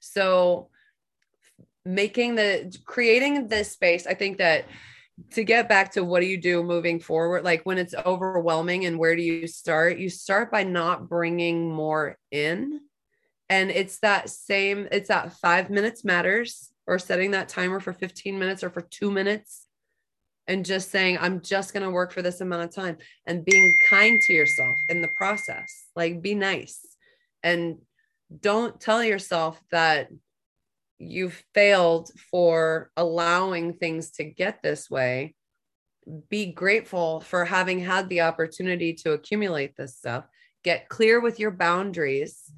[0.00, 0.70] So
[1.84, 4.66] making the creating this space i think that
[5.30, 8.98] to get back to what do you do moving forward like when it's overwhelming and
[8.98, 9.98] where do you start?
[9.98, 12.80] You start by not bringing more in
[13.50, 18.38] and it's that same it's that 5 minutes matters or setting that timer for 15
[18.38, 19.66] minutes or for 2 minutes
[20.46, 22.96] and just saying i'm just going to work for this amount of time
[23.26, 26.86] and being kind to yourself in the process like be nice.
[27.42, 27.78] And
[28.40, 30.08] don't tell yourself that
[30.98, 35.34] you've failed for allowing things to get this way.
[36.28, 40.24] Be grateful for having had the opportunity to accumulate this stuff.
[40.62, 42.50] Get clear with your boundaries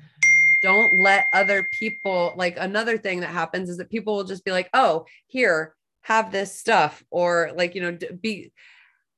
[0.63, 4.53] don't let other people like another thing that happens is that people will just be
[4.53, 8.53] like oh here have this stuff or like you know be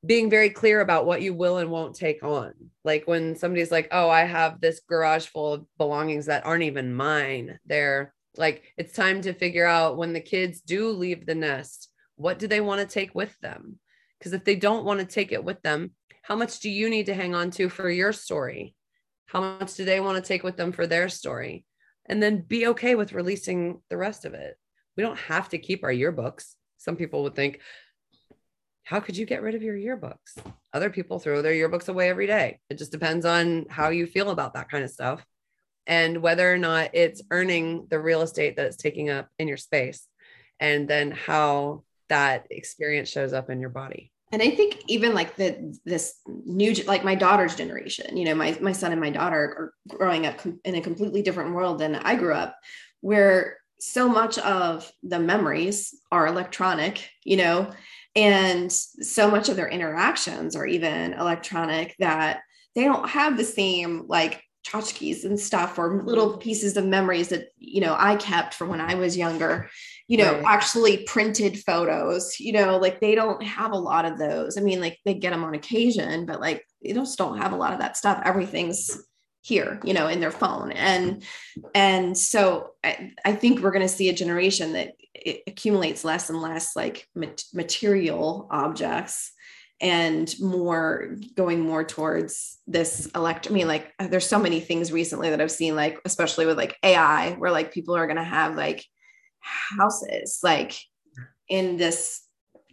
[0.05, 2.53] being very clear about what you will and won't take on
[2.85, 6.95] like when somebody's like oh i have this garage full of belongings that aren't even
[6.95, 11.91] mine they're like it's time to figure out when the kids do leave the nest,
[12.17, 13.79] what do they want to take with them?
[14.19, 15.93] Because if they don't want to take it with them,
[16.23, 18.75] how much do you need to hang on to for your story?
[19.27, 21.65] How much do they want to take with them for their story?
[22.07, 24.57] And then be okay with releasing the rest of it.
[24.97, 26.55] We don't have to keep our yearbooks.
[26.79, 27.61] Some people would think,
[28.85, 30.37] how could you get rid of your yearbooks?
[30.73, 32.61] Other people throw their yearbooks away every day.
[32.69, 35.25] It just depends on how you feel about that kind of stuff
[35.87, 39.57] and whether or not it's earning the real estate that it's taking up in your
[39.57, 40.07] space
[40.61, 45.37] and then how that experience shows up in your body and i think even like
[45.37, 49.39] the this new like my daughter's generation you know my, my son and my daughter
[49.39, 52.57] are growing up in a completely different world than i grew up
[53.01, 57.71] where so much of the memories are electronic you know
[58.17, 62.41] and so much of their interactions are even electronic that
[62.75, 67.49] they don't have the same like tchotchkes and stuff or little pieces of memories that
[67.59, 69.71] you know i kept from when i was younger
[70.07, 70.45] you know right.
[70.45, 74.81] actually printed photos you know like they don't have a lot of those i mean
[74.81, 77.79] like they get them on occasion but like they just don't have a lot of
[77.79, 79.03] that stuff everything's
[79.43, 81.23] here you know in their phone and
[81.75, 84.93] and so i, I think we're going to see a generation that
[85.47, 87.07] accumulates less and less like
[87.53, 89.33] material objects
[89.81, 93.49] and more going more towards this elect.
[93.49, 96.77] I mean, like there's so many things recently that I've seen, like especially with like
[96.83, 98.85] AI, where like people are gonna have like
[99.45, 100.77] houses like
[101.49, 102.23] in this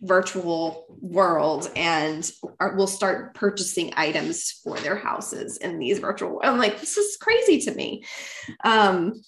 [0.02, 6.58] virtual world and are, will start purchasing items for their houses in these virtual i'm
[6.58, 8.04] like this is crazy to me.
[8.64, 9.22] Um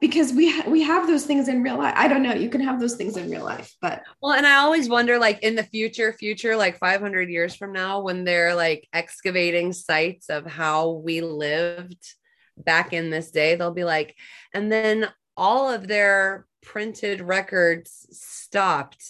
[0.00, 2.60] because we ha- we have those things in real life i don't know you can
[2.60, 5.62] have those things in real life but well and i always wonder like in the
[5.62, 11.20] future future like 500 years from now when they're like excavating sites of how we
[11.20, 12.14] lived
[12.56, 14.16] back in this day they'll be like
[14.54, 19.04] and then all of their printed records stopped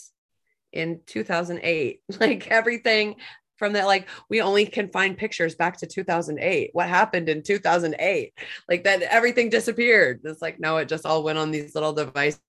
[0.73, 3.17] in 2008 like everything
[3.57, 8.33] from that like we only can find pictures back to 2008 what happened in 2008
[8.69, 10.21] like that everything disappeared.
[10.25, 12.41] It's like no it just all went on these little devices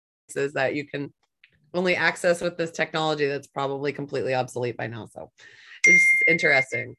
[0.53, 1.11] that you can
[1.73, 5.07] only access with this technology that's probably completely obsolete by now.
[5.07, 5.31] So
[5.83, 6.95] it's interesting.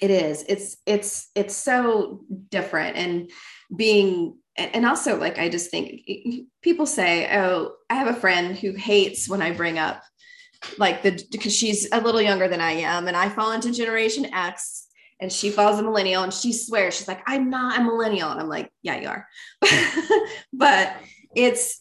[0.00, 0.44] It is.
[0.48, 2.96] It's it's it's so different.
[2.96, 3.30] And
[3.74, 6.02] being and also like i just think
[6.62, 10.02] people say oh i have a friend who hates when i bring up
[10.78, 14.26] like the because she's a little younger than i am and i fall into generation
[14.34, 14.86] x
[15.20, 18.40] and she falls a millennial and she swears she's like i'm not a millennial and
[18.40, 19.26] i'm like yeah you are.
[20.52, 20.96] But
[21.34, 21.78] it's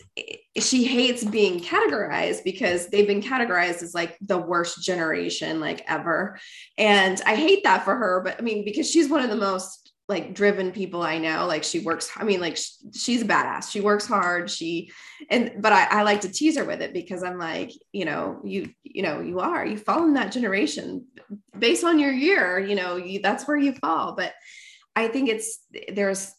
[0.58, 6.38] she hates being categorized because they've been categorized as like the worst generation like ever.
[6.78, 9.85] And i hate that for her but i mean because she's one of the most
[10.08, 11.47] like driven people I know.
[11.47, 12.58] Like she works, I mean, like
[12.93, 13.72] she's a badass.
[13.72, 14.49] She works hard.
[14.49, 14.91] She,
[15.30, 18.39] and, but I, I like to tease her with it because I'm like, you know,
[18.43, 21.08] you, you know, you are, you fall in that generation
[21.58, 24.16] based on your year, you know, you, that's where you fall.
[24.16, 24.34] But
[24.95, 25.60] I think it's,
[25.93, 26.32] there's,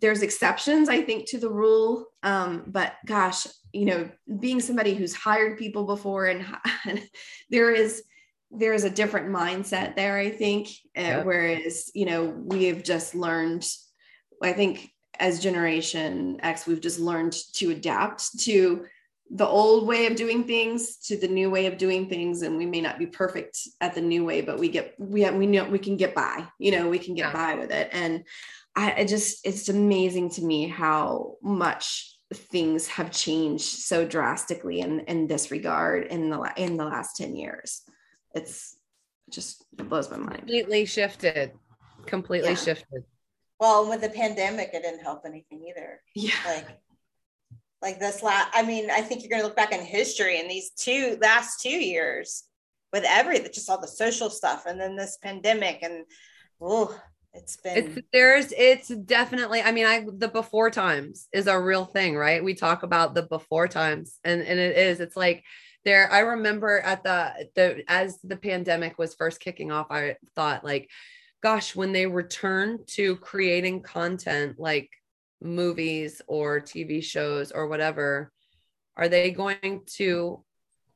[0.00, 2.06] there's exceptions, I think, to the rule.
[2.22, 6.44] Um, but gosh, you know, being somebody who's hired people before and,
[6.86, 7.02] and
[7.50, 8.02] there is,
[8.50, 13.14] there is a different mindset there i think uh, whereas you know we have just
[13.14, 13.66] learned
[14.42, 18.86] i think as generation x we've just learned to adapt to
[19.30, 22.64] the old way of doing things to the new way of doing things and we
[22.64, 25.64] may not be perfect at the new way but we get we have we know
[25.64, 27.32] we can get by you know we can get yeah.
[27.32, 27.90] by with it.
[27.92, 28.24] And
[28.74, 35.00] I, I just it's amazing to me how much things have changed so drastically in
[35.00, 37.82] in this regard in the in the last 10 years
[38.34, 38.76] it's
[39.30, 40.38] just it blows my mind.
[40.38, 41.52] Completely shifted.
[42.06, 42.56] Completely yeah.
[42.56, 43.04] shifted.
[43.60, 46.00] Well, with the pandemic, it didn't help anything either.
[46.14, 46.32] Yeah.
[46.46, 46.68] Like,
[47.82, 50.48] like this last, I mean, I think you're going to look back in history in
[50.48, 52.44] these two last two years
[52.92, 56.04] with everything, just all the social stuff, and then this pandemic, and
[56.60, 56.98] oh,
[57.34, 61.84] it's been it's there's it's definitely i mean i the before times is a real
[61.84, 65.44] thing right we talk about the before times and and it is it's like
[65.88, 70.64] there i remember at the the as the pandemic was first kicking off i thought
[70.64, 70.90] like
[71.42, 74.90] gosh when they return to creating content like
[75.40, 78.32] movies or tv shows or whatever
[78.98, 80.44] are they going to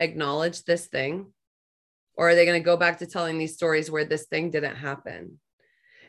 [0.00, 1.32] acknowledge this thing?
[2.14, 4.76] Or are they going to go back to telling these stories where this thing didn't
[4.76, 5.38] happen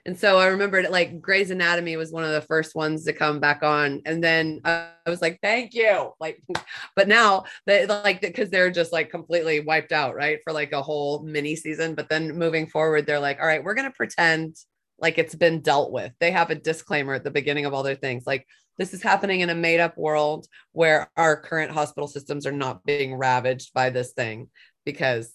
[0.06, 3.40] and so I remembered like Grey's Anatomy was one of the first ones to come
[3.40, 4.02] back on.
[4.06, 6.12] And then I was like, thank you.
[6.20, 6.44] Like,
[6.96, 10.40] but now they like, because they're just like completely wiped out, right?
[10.44, 11.96] For like a whole mini season.
[11.96, 14.58] But then moving forward, they're like, all right, we're going to pretend
[15.00, 16.12] like it's been dealt with.
[16.20, 18.28] They have a disclaimer at the beginning of all their things.
[18.28, 18.46] Like,
[18.78, 22.84] this is happening in a made up world where our current hospital systems are not
[22.84, 24.50] being ravaged by this thing
[24.84, 25.32] because,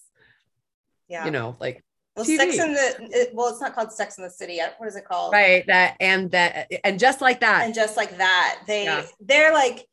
[1.09, 1.25] yeah.
[1.25, 1.85] you know, like
[2.19, 2.53] well, TV.
[2.53, 4.61] Sex in the well, it's not called Sex in the City.
[4.79, 5.33] What is it called?
[5.33, 5.65] Right.
[5.67, 7.65] That and that and just like that.
[7.65, 9.05] And just like that, they yeah.
[9.21, 9.87] they're like,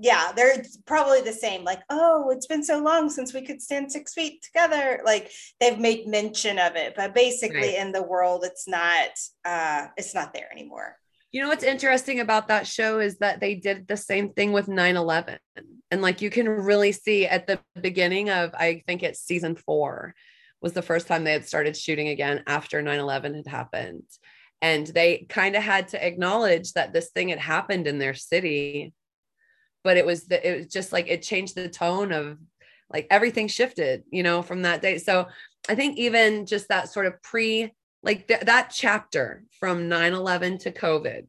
[0.00, 1.64] yeah, they're probably the same.
[1.64, 5.00] Like, oh, it's been so long since we could stand six feet together.
[5.04, 7.78] Like they've made mention of it, but basically right.
[7.78, 9.08] in the world, it's not
[9.44, 10.96] uh it's not there anymore.
[11.32, 14.68] You know what's interesting about that show is that they did the same thing with
[14.68, 15.38] 9-11.
[15.90, 20.14] And like you can really see at the beginning of I think it's season four
[20.64, 24.02] was the first time they had started shooting again after 9-11 had happened.
[24.60, 28.92] And they kind of had to acknowledge that this thing had happened in their city
[29.84, 32.38] but it was the, it was just like it changed the tone of
[32.90, 34.98] like everything shifted you know from that day.
[34.98, 35.28] So
[35.68, 40.72] i think even just that sort of pre like th- that chapter from 9-11 to
[40.72, 41.26] covid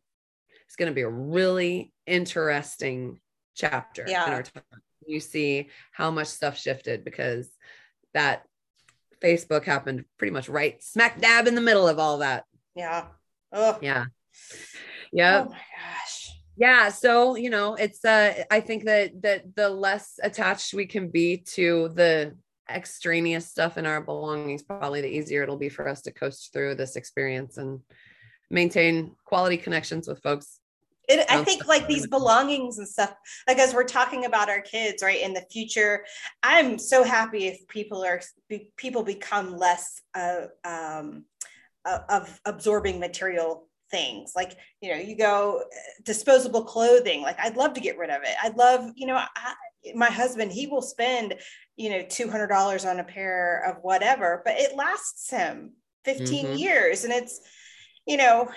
[0.69, 3.19] is going to be a really interesting
[3.55, 4.27] chapter yeah.
[4.27, 4.63] in our time.
[5.07, 7.47] You see how much stuff shifted because
[8.13, 8.43] that
[9.25, 12.45] Facebook happened pretty much right smack dab in the middle of all that.
[12.75, 13.07] Yeah.
[13.51, 13.79] Oh.
[13.81, 14.05] Yeah.
[15.11, 15.45] Yeah.
[15.45, 16.29] Oh my gosh.
[16.57, 16.89] Yeah.
[16.89, 21.37] So, you know, it's uh I think that that the less attached we can be
[21.55, 22.35] to the
[22.69, 26.75] extraneous stuff in our belongings, probably the easier it'll be for us to coast through
[26.75, 27.79] this experience and
[28.51, 30.59] maintain quality connections with folks
[31.07, 33.13] It, I think like these belongings and stuff,
[33.47, 36.05] like as we're talking about our kids, right, in the future,
[36.43, 38.21] I'm so happy if people are
[38.77, 41.25] people become less uh, um,
[41.85, 44.33] of absorbing material things.
[44.35, 48.23] Like you know you go uh, disposable clothing like i'd love to get rid of
[48.23, 48.35] it.
[48.43, 49.53] I'd love you know I,
[49.93, 51.35] my husband he will spend
[51.75, 55.73] you know $200 on a pair of whatever but it lasts him
[56.05, 56.55] 15 mm-hmm.
[56.55, 57.39] years and it's
[58.07, 58.49] you know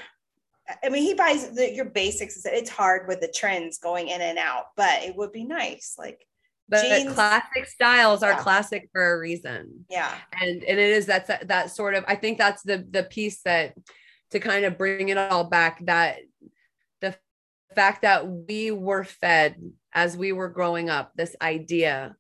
[0.85, 4.39] i mean he buys the, your basics it's hard with the trends going in and
[4.39, 6.25] out but it would be nice like
[6.69, 8.43] but jeans, classic styles are yeah.
[8.43, 12.14] classic for a reason yeah and and it is that's that, that sort of i
[12.14, 13.75] think that's the the piece that
[14.31, 16.19] to kind of bring it all back that
[17.01, 17.14] the
[17.75, 19.57] fact that we were fed
[19.93, 22.14] as we were growing up this idea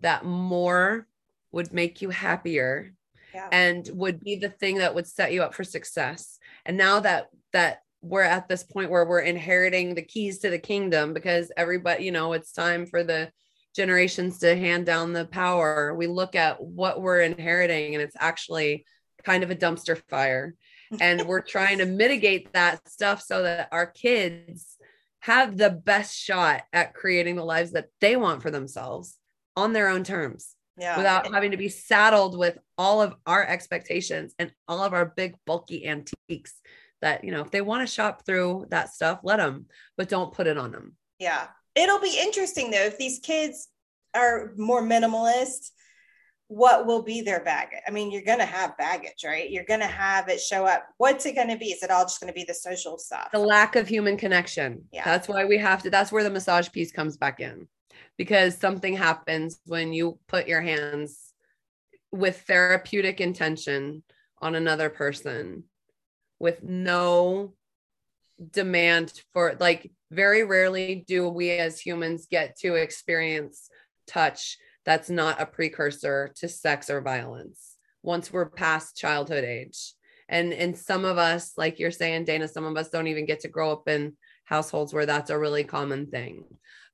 [0.00, 1.06] that more
[1.50, 2.92] would make you happier
[3.34, 3.48] yeah.
[3.50, 7.28] and would be the thing that would set you up for success and now that
[7.52, 12.04] that we're at this point where we're inheriting the keys to the kingdom because everybody
[12.04, 13.30] you know it's time for the
[13.78, 15.94] generations to hand down the power.
[15.94, 18.84] We look at what we're inheriting and it's actually
[19.24, 20.54] kind of a dumpster fire.
[21.00, 24.76] And we're trying to mitigate that stuff so that our kids
[25.20, 29.16] have the best shot at creating the lives that they want for themselves
[29.56, 30.96] on their own terms yeah.
[30.96, 35.36] without having to be saddled with all of our expectations and all of our big
[35.46, 36.54] bulky antiques
[37.00, 40.32] that you know if they want to shop through that stuff let them but don't
[40.32, 43.68] put it on them yeah it'll be interesting though if these kids
[44.14, 45.70] are more minimalist
[46.48, 47.80] what will be their baggage?
[47.86, 49.50] I mean, you're going to have baggage, right?
[49.50, 50.86] You're going to have it show up.
[50.96, 51.66] What's it going to be?
[51.66, 53.28] Is it all just going to be the social stuff?
[53.32, 54.84] The lack of human connection.
[54.90, 55.04] Yeah.
[55.04, 57.68] That's why we have to, that's where the massage piece comes back in
[58.16, 61.34] because something happens when you put your hands
[62.10, 64.02] with therapeutic intention
[64.40, 65.64] on another person
[66.38, 67.54] with no
[68.52, 73.68] demand for like very rarely do we as humans get to experience
[74.06, 74.56] touch
[74.88, 79.92] that's not a precursor to sex or violence once we're past childhood age.
[80.30, 83.40] And and some of us like you're saying dana some of us don't even get
[83.40, 86.44] to grow up in households where that's a really common thing.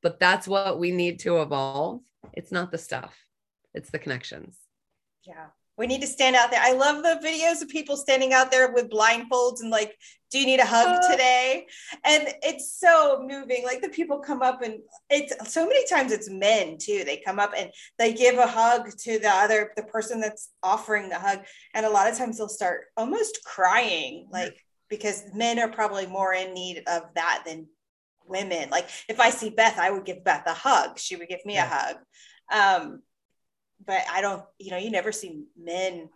[0.02, 2.00] But that's what we need to evolve.
[2.32, 3.16] It's not the stuff.
[3.74, 4.58] It's the connections.
[5.24, 6.60] Yeah we need to stand out there.
[6.62, 9.96] I love the videos of people standing out there with blindfolds and like,
[10.30, 11.66] do you need a hug uh, today?
[12.04, 13.64] And it's so moving.
[13.64, 17.02] Like the people come up and it's so many times it's men too.
[17.04, 21.08] They come up and they give a hug to the other, the person that's offering
[21.08, 21.40] the hug.
[21.72, 24.56] And a lot of times they'll start almost crying, like
[24.88, 27.66] because men are probably more in need of that than
[28.26, 28.70] women.
[28.70, 30.98] Like if I see Beth, I would give Beth a hug.
[30.98, 31.66] She would give me yeah.
[31.66, 31.96] a hug.
[32.82, 33.02] Um,
[33.86, 36.08] but I don't, you know, you never see men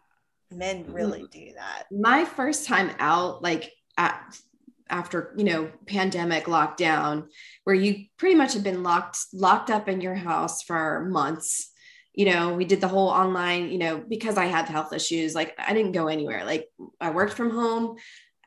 [0.50, 1.30] men really mm.
[1.30, 1.86] do that.
[1.90, 4.36] My first time out, like at,
[4.90, 7.26] after you know pandemic lockdown,
[7.64, 11.70] where you pretty much have been locked locked up in your house for months.
[12.14, 13.70] You know, we did the whole online.
[13.70, 16.44] You know, because I had health issues, like I didn't go anywhere.
[16.44, 16.68] Like
[17.00, 17.96] I worked from home.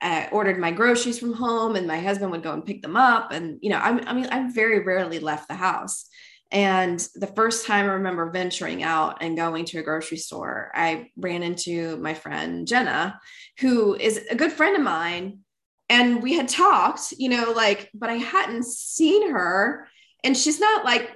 [0.04, 3.32] I ordered my groceries from home, and my husband would go and pick them up.
[3.32, 6.08] And you know, I, I mean, I very rarely left the house.
[6.52, 11.10] And the first time I remember venturing out and going to a grocery store, I
[11.16, 13.20] ran into my friend Jenna,
[13.60, 15.40] who is a good friend of mine.
[15.90, 19.88] And we had talked, you know, like, but I hadn't seen her.
[20.24, 21.12] And she's not like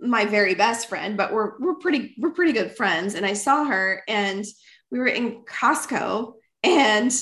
[0.00, 3.14] my very best friend, but we're we're pretty we're pretty good friends.
[3.14, 4.44] And I saw her and
[4.90, 7.12] we were in Costco and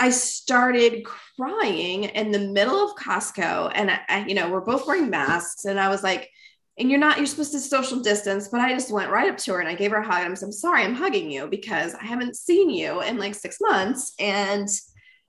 [0.00, 3.72] I started crying in the middle of Costco.
[3.74, 5.64] And I, I, you know, we're both wearing masks.
[5.64, 6.30] And I was like,
[6.78, 9.52] and you're not you're supposed to social distance but i just went right up to
[9.52, 11.46] her and i gave her a hug and i said i'm sorry i'm hugging you
[11.46, 14.14] because i haven't seen you in like six months.
[14.18, 14.68] And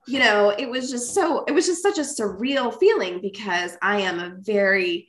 [0.06, 4.00] you know it was just so it was just such a surreal feeling because i
[4.00, 5.08] am a very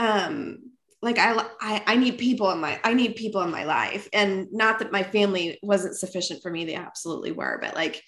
[0.00, 0.58] um
[1.02, 4.08] like I, I i need people in my i need people in my life.
[4.12, 8.02] And not that my family wasn't sufficient for me they absolutely were but like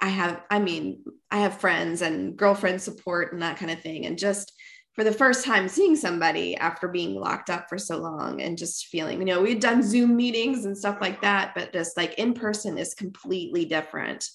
[0.00, 4.06] i have i mean i have friends and girlfriend support and that kind of thing.
[4.06, 4.52] And just
[4.98, 8.88] for the first time seeing somebody after being locked up for so long and just
[8.88, 12.14] feeling, you know, we had done Zoom meetings and stuff like that, but just like
[12.14, 14.28] in person is completely different.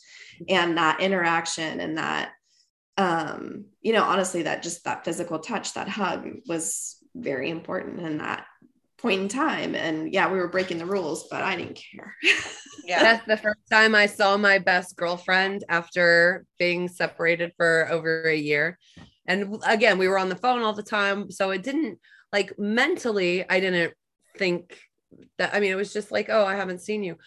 [0.48, 2.31] And that interaction and that,
[2.95, 8.19] um, you know, honestly, that just that physical touch, that hug was very important in
[8.19, 8.45] that
[8.98, 9.76] point in time.
[9.76, 12.15] And yeah, we were breaking the rules, but I didn't care.
[12.85, 13.03] yeah.
[13.03, 18.38] That's the first time I saw my best girlfriend after being separated for over a
[18.38, 18.80] year.
[19.28, 21.32] And again, we were on the phone all the time.
[21.32, 22.00] So it didn't
[22.32, 23.94] like mentally, I didn't
[24.38, 24.78] think
[25.38, 27.18] that, I mean, it was just like, oh, I haven't seen you.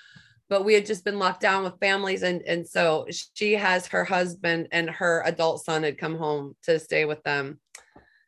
[0.48, 4.04] but we had just been locked down with families and and so she has her
[4.04, 7.58] husband and her adult son had come home to stay with them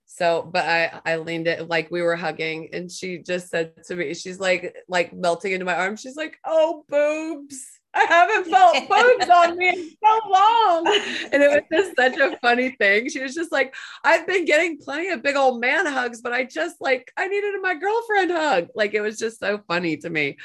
[0.07, 3.95] so but i i leaned it like we were hugging and she just said to
[3.95, 8.75] me she's like like melting into my arms she's like oh boobs I haven't felt
[8.89, 10.87] boobs on me in so long.
[11.33, 13.09] And it was just such a funny thing.
[13.09, 13.75] She was just like,
[14.05, 17.55] I've been getting plenty of big old man hugs, but I just like, I needed
[17.61, 18.69] my girlfriend hug.
[18.75, 20.37] Like it was just so funny to me.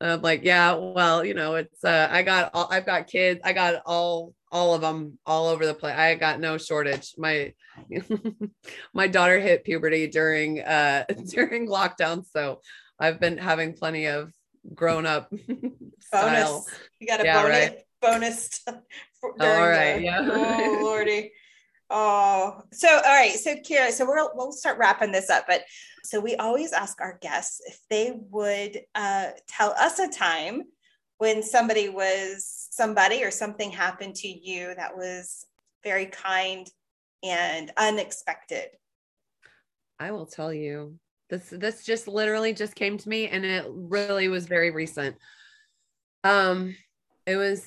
[0.00, 3.52] I'm like, yeah, well, you know, it's uh I got all I've got kids, I
[3.52, 5.96] got all all of them all over the place.
[5.96, 7.14] I got no shortage.
[7.16, 7.54] My
[8.94, 12.24] my daughter hit puberty during uh during lockdown.
[12.30, 12.60] So
[12.98, 14.32] I've been having plenty of
[14.74, 15.30] grown up
[16.12, 16.66] bonus.
[17.00, 17.78] You got a yeah, bonus right.
[18.00, 18.60] bonus.
[18.68, 19.96] all right.
[19.96, 20.28] The, yeah.
[20.30, 21.32] oh lordy.
[21.88, 23.32] Oh, so all right.
[23.32, 25.44] So Kira, so we'll we'll start wrapping this up.
[25.46, 25.62] But
[26.04, 30.64] so we always ask our guests if they would uh, tell us a time
[31.18, 35.46] when somebody was somebody or something happened to you that was
[35.82, 36.68] very kind
[37.22, 38.68] and unexpected.
[39.98, 40.98] I will tell you.
[41.28, 45.16] This this just literally just came to me and it really was very recent.
[46.24, 46.76] Um
[47.26, 47.66] it was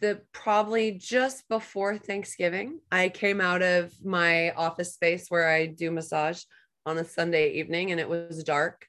[0.00, 2.80] the probably just before Thanksgiving.
[2.90, 6.42] I came out of my office space where I do massage
[6.86, 8.86] on a Sunday evening and it was dark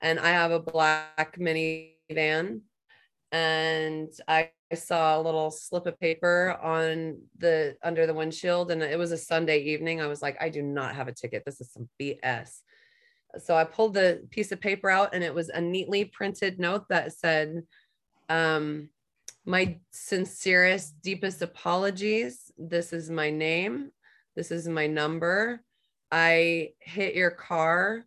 [0.00, 2.60] and I have a black minivan
[3.32, 8.98] and I saw a little slip of paper on the under the windshield and it
[8.98, 10.00] was a Sunday evening.
[10.00, 11.42] I was like, I do not have a ticket.
[11.44, 12.60] This is some BS.
[13.36, 16.88] So I pulled the piece of paper out and it was a neatly printed note
[16.88, 17.62] that said,
[18.28, 18.88] um,
[19.44, 22.50] my sincerest, deepest apologies.
[22.56, 23.90] This is my name.
[24.36, 25.62] This is my number.
[26.10, 28.06] I hit your car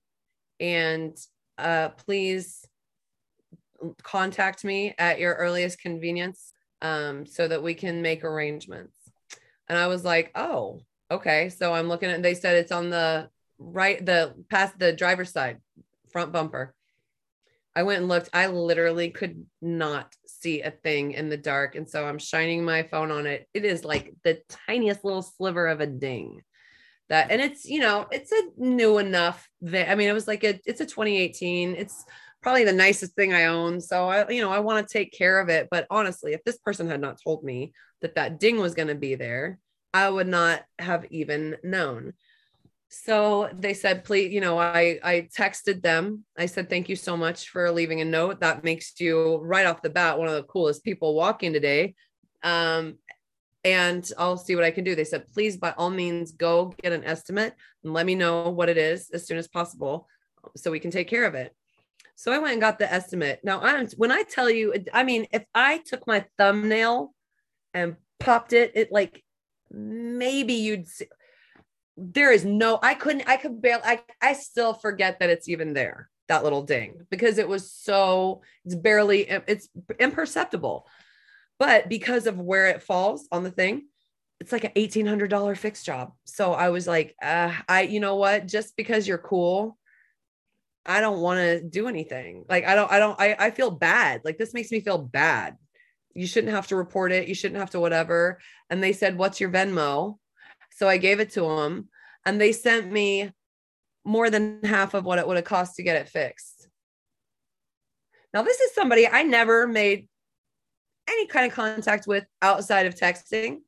[0.60, 1.18] and
[1.58, 2.66] uh, please
[4.04, 8.98] contact me at your earliest convenience um, so that we can make arrangements.
[9.68, 11.50] And I was like, oh, okay.
[11.50, 13.30] So I'm looking at, they said it's on the
[13.62, 15.60] right, the past the driver's side,
[16.12, 16.74] front bumper.
[17.76, 18.30] I went and looked.
[18.34, 21.76] I literally could not see a thing in the dark.
[21.76, 23.48] And so I'm shining my phone on it.
[23.54, 26.42] It is like the tiniest little sliver of a ding
[27.12, 30.46] that and it's you know it's a new enough that i mean it was like
[30.46, 32.06] a it's a 2018 it's
[32.42, 35.40] probably the nicest thing i own so i you know i want to take care
[35.42, 38.74] of it but honestly if this person had not told me that that ding was
[38.74, 39.60] going to be there
[39.94, 42.14] i would not have even known
[42.94, 47.16] so they said please you know i i texted them i said thank you so
[47.16, 50.44] much for leaving a note that makes you right off the bat one of the
[50.44, 51.96] coolest people walking today
[52.44, 52.96] um
[53.64, 54.96] and I'll see what I can do.
[54.96, 57.54] They said, please, by all means, go get an estimate
[57.84, 60.08] and let me know what it is as soon as possible
[60.56, 61.56] so we can take care of it.
[62.16, 63.40] So I went and got the estimate.
[63.44, 67.14] Now, I'm, when I tell you, I mean, if I took my thumbnail
[67.74, 69.24] and popped it, it like
[69.70, 71.06] maybe you'd see.
[71.98, 75.74] There is no, I couldn't, I could barely, I, I still forget that it's even
[75.74, 79.70] there, that little ding, because it was so, it's barely, it's
[80.00, 80.88] imperceptible.
[81.60, 83.88] But because of where it falls on the thing,
[84.40, 86.14] it's like an $1800 fixed job.
[86.26, 89.78] So I was like, uh, I, you know what, just because you're cool,
[90.84, 92.46] I don't want to do anything.
[92.50, 94.22] Like, I don't, I don't, I, I feel bad.
[94.26, 95.58] Like this makes me feel bad.
[96.16, 97.28] You shouldn't have to report it.
[97.28, 98.40] You shouldn't have to whatever.
[98.70, 100.18] And they said, what's your Venmo?
[100.72, 101.90] So I gave it to them
[102.26, 103.32] and they sent me
[104.04, 106.68] more than half of what it would have cost to get it fixed.
[108.34, 110.08] Now, this is somebody I never made
[111.10, 113.60] any kind of contact with outside of texting.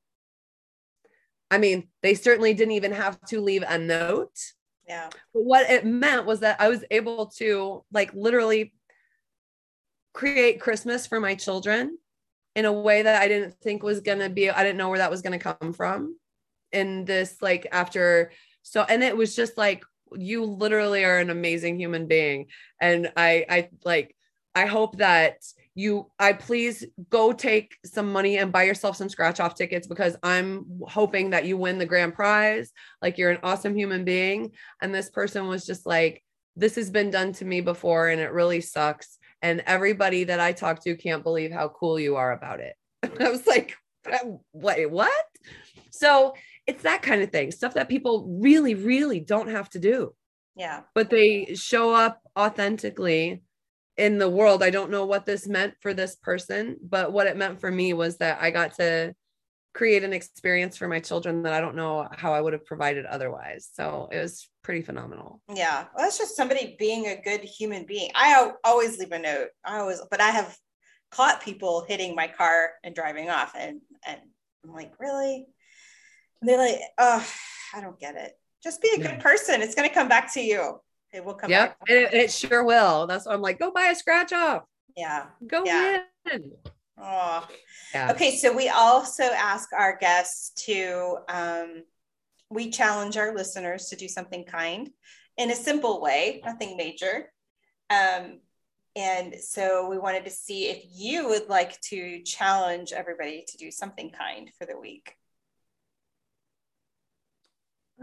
[1.51, 4.37] I mean, they certainly didn't even have to leave a note.
[4.87, 5.09] Yeah.
[5.33, 8.73] But what it meant was that I was able to like literally
[10.13, 11.97] create Christmas for my children
[12.55, 14.99] in a way that I didn't think was going to be, I didn't know where
[14.99, 16.17] that was going to come from.
[16.73, 18.31] In this, like, after,
[18.61, 19.83] so, and it was just like,
[20.15, 22.47] you literally are an amazing human being.
[22.81, 24.15] And I, I like,
[24.55, 25.37] I hope that
[25.75, 30.15] you I please go take some money and buy yourself some scratch off tickets because
[30.21, 32.71] I'm hoping that you win the grand prize.
[33.01, 34.51] Like you're an awesome human being.
[34.81, 36.23] And this person was just like,
[36.55, 39.17] this has been done to me before and it really sucks.
[39.41, 42.75] And everybody that I talk to can't believe how cool you are about it.
[43.19, 43.75] I was like,
[44.53, 45.25] wait, what?
[45.89, 46.35] So
[46.65, 50.15] it's that kind of thing, stuff that people really, really don't have to do.
[50.55, 50.81] Yeah.
[50.93, 53.43] But they show up authentically
[53.97, 54.63] in the world.
[54.63, 57.93] I don't know what this meant for this person, but what it meant for me
[57.93, 59.13] was that I got to
[59.73, 63.05] create an experience for my children that I don't know how I would have provided
[63.05, 63.69] otherwise.
[63.73, 65.41] So it was pretty phenomenal.
[65.53, 65.85] Yeah.
[65.95, 68.11] Well, that's just somebody being a good human being.
[68.13, 69.47] I always leave a note.
[69.65, 70.55] I always, but I have
[71.11, 73.53] caught people hitting my car and driving off.
[73.57, 74.19] And, and
[74.63, 75.47] I'm like, really?
[76.43, 77.25] And they're like, oh,
[77.73, 78.37] I don't get it.
[78.61, 79.61] Just be a good person.
[79.61, 80.77] It's going to come back to you.
[81.13, 81.89] It will come yep, back.
[81.89, 83.07] It, it sure will.
[83.07, 84.63] That's why I'm like, go buy a scratch off.
[84.97, 85.27] Yeah.
[85.47, 86.01] Go yeah.
[86.33, 86.51] in.
[86.97, 87.47] Oh.
[87.93, 88.11] Yeah.
[88.11, 88.35] Okay.
[88.35, 91.83] So we also ask our guests to, um,
[92.49, 94.89] we challenge our listeners to do something kind
[95.37, 97.31] in a simple way, nothing major.
[97.89, 98.41] Um,
[98.97, 103.71] and so we wanted to see if you would like to challenge everybody to do
[103.71, 105.15] something kind for the week.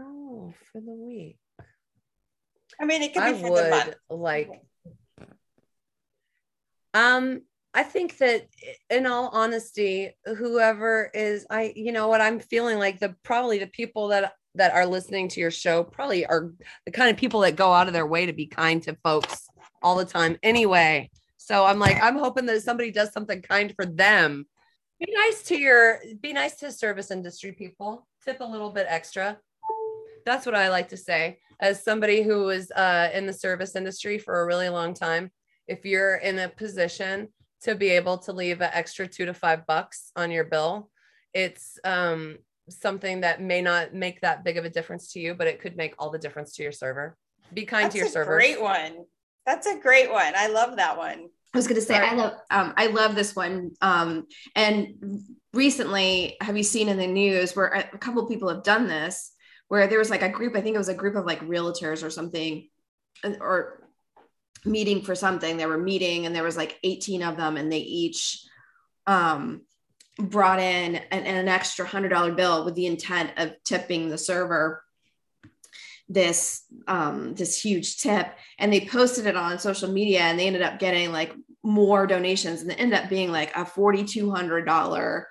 [0.01, 1.37] Oh, for the week.
[2.79, 3.95] I mean, it could be I for the month.
[4.09, 4.49] Like,
[6.93, 7.41] um,
[7.73, 8.47] I think that
[8.89, 13.67] in all honesty, whoever is, I, you know what, I'm feeling like the probably the
[13.67, 16.51] people that that are listening to your show probably are
[16.85, 19.47] the kind of people that go out of their way to be kind to folks
[19.81, 21.09] all the time anyway.
[21.37, 24.45] So I'm like, I'm hoping that somebody does something kind for them.
[24.99, 28.05] Be nice to your, be nice to service industry people.
[28.25, 29.37] Tip a little bit extra.
[30.25, 31.39] That's what I like to say.
[31.59, 35.31] As somebody who was uh, in the service industry for a really long time,
[35.67, 37.27] if you're in a position
[37.63, 40.89] to be able to leave an extra two to five bucks on your bill,
[41.33, 42.37] it's um,
[42.69, 45.77] something that may not make that big of a difference to you, but it could
[45.77, 47.15] make all the difference to your server.
[47.53, 48.35] Be kind That's to your server.
[48.35, 49.05] Great one.
[49.45, 50.33] That's a great one.
[50.35, 51.29] I love that one.
[51.53, 52.07] I was going to say Sorry.
[52.07, 53.71] I love um, I love this one.
[53.81, 55.21] Um, and
[55.53, 59.33] recently, have you seen in the news where a couple people have done this?
[59.71, 62.03] Where there was like a group, I think it was a group of like realtors
[62.03, 62.67] or something,
[63.23, 63.87] or
[64.65, 65.55] meeting for something.
[65.55, 68.43] They were meeting, and there was like 18 of them, and they each
[69.07, 69.61] um,
[70.19, 74.83] brought in an, an extra hundred dollar bill with the intent of tipping the server
[76.09, 78.27] this um, this huge tip
[78.59, 81.33] and they posted it on social media and they ended up getting like
[81.63, 85.23] more donations and it ended up being like a $4200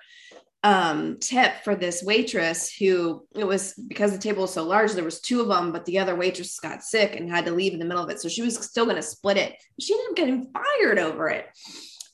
[0.63, 5.03] um, tip for this waitress who it was because the table was so large there
[5.03, 7.79] was two of them but the other waitress got sick and had to leave in
[7.79, 10.15] the middle of it so she was still going to split it she ended up
[10.15, 11.47] getting fired over it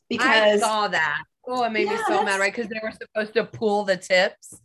[0.10, 2.92] because I saw that oh it made yeah, me so mad right because they were
[2.92, 4.58] supposed to pool the tips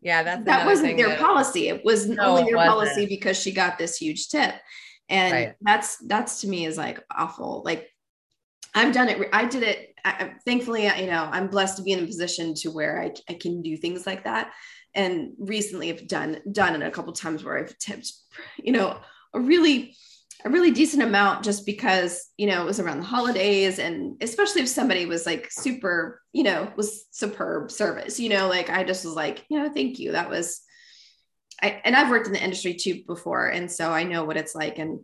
[0.00, 1.68] yeah, that's that wasn't their that, policy.
[1.68, 4.54] It was no, only their policy because she got this huge tip.
[5.08, 5.54] And right.
[5.60, 7.62] that's that's to me is like awful.
[7.64, 7.88] Like
[8.74, 9.28] I've done it.
[9.32, 9.94] I did it.
[10.04, 13.34] I, thankfully, you know, I'm blessed to be in a position to where I, I
[13.34, 14.52] can do things like that.
[14.94, 18.12] And recently, I've done done it a couple times where I've tipped,
[18.58, 18.98] you know,
[19.34, 19.96] a really
[20.44, 24.62] a really decent amount just because you know it was around the holidays and especially
[24.62, 29.04] if somebody was like super you know was superb service you know like i just
[29.04, 30.60] was like you know thank you that was
[31.60, 34.54] i and i've worked in the industry too before and so i know what it's
[34.54, 35.00] like and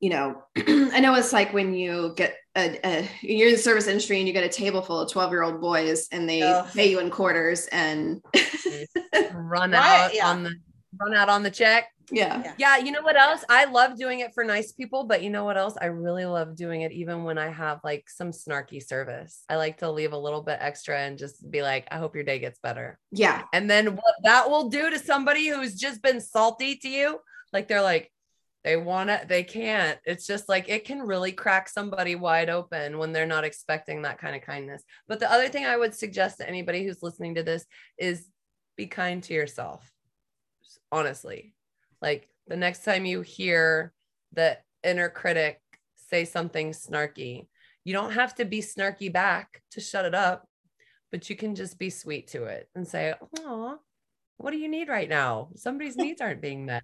[0.00, 3.86] you know i know it's like when you get a, a, you're in the service
[3.86, 6.66] industry and you get a table full of 12 year old boys and they oh.
[6.74, 8.22] pay you in quarters and
[9.34, 10.28] run out yeah.
[10.28, 10.54] on the
[10.98, 12.54] run out on the check yeah.
[12.58, 12.76] yeah.
[12.78, 13.44] You know what else?
[13.48, 15.76] I love doing it for nice people, but you know what else?
[15.80, 19.44] I really love doing it even when I have like some snarky service.
[19.48, 22.24] I like to leave a little bit extra and just be like, I hope your
[22.24, 22.98] day gets better.
[23.10, 23.42] Yeah.
[23.52, 27.20] And then what that will do to somebody who's just been salty to you,
[27.52, 28.12] like they're like,
[28.66, 29.96] they want it, they can't.
[30.04, 34.18] It's just like it can really crack somebody wide open when they're not expecting that
[34.18, 34.82] kind of kindness.
[35.06, 37.64] But the other thing I would suggest to anybody who's listening to this
[37.96, 38.28] is
[38.76, 39.88] be kind to yourself.
[40.90, 41.54] Honestly,
[42.02, 43.92] like the next time you hear
[44.32, 45.60] the inner critic
[45.94, 47.46] say something snarky,
[47.84, 50.44] you don't have to be snarky back to shut it up,
[51.12, 53.78] but you can just be sweet to it and say, Oh,
[54.38, 55.48] what do you need right now?
[55.56, 56.82] Somebody's needs aren't being met.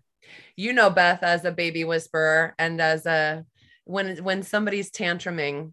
[0.56, 3.44] You know, Beth, as a baby whisperer and as a
[3.84, 5.72] when when somebody's tantruming,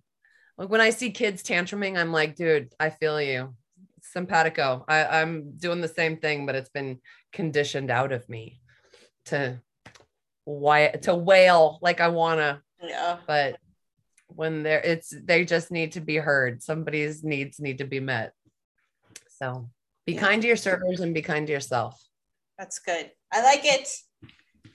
[0.57, 3.55] like when I see kids tantruming, I'm like, dude, I feel you.
[4.01, 4.85] Simpatico.
[4.87, 6.99] I, I'm doing the same thing, but it's been
[7.31, 8.59] conditioned out of me
[9.25, 9.61] to
[10.45, 12.63] why to wail like I wanna.
[12.81, 13.17] Yeah.
[13.27, 13.57] But
[14.27, 16.63] when they're it's they just need to be heard.
[16.63, 18.33] Somebody's needs need to be met.
[19.37, 19.69] So
[20.09, 20.21] be yeah.
[20.21, 22.01] kind to your servers and be kind to yourself.
[22.57, 23.11] That's good.
[23.31, 23.89] I like it.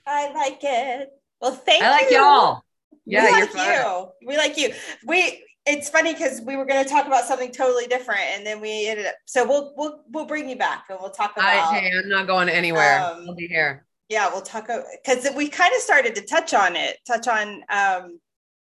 [0.07, 1.09] I like it.
[1.41, 2.17] Well, thank I like you.
[2.17, 2.63] y'all.
[3.05, 4.27] Yeah, we like you.
[4.27, 4.73] We like you.
[5.05, 8.61] We it's funny because we were going to talk about something totally different, and then
[8.61, 9.15] we ended up.
[9.25, 11.45] So we'll we'll we'll bring you back, and we'll talk about.
[11.45, 12.99] I, hey, I'm not going anywhere.
[12.99, 14.67] Um, I'll be here yeah we'll talk
[15.03, 18.19] because we kind of started to touch on it touch on um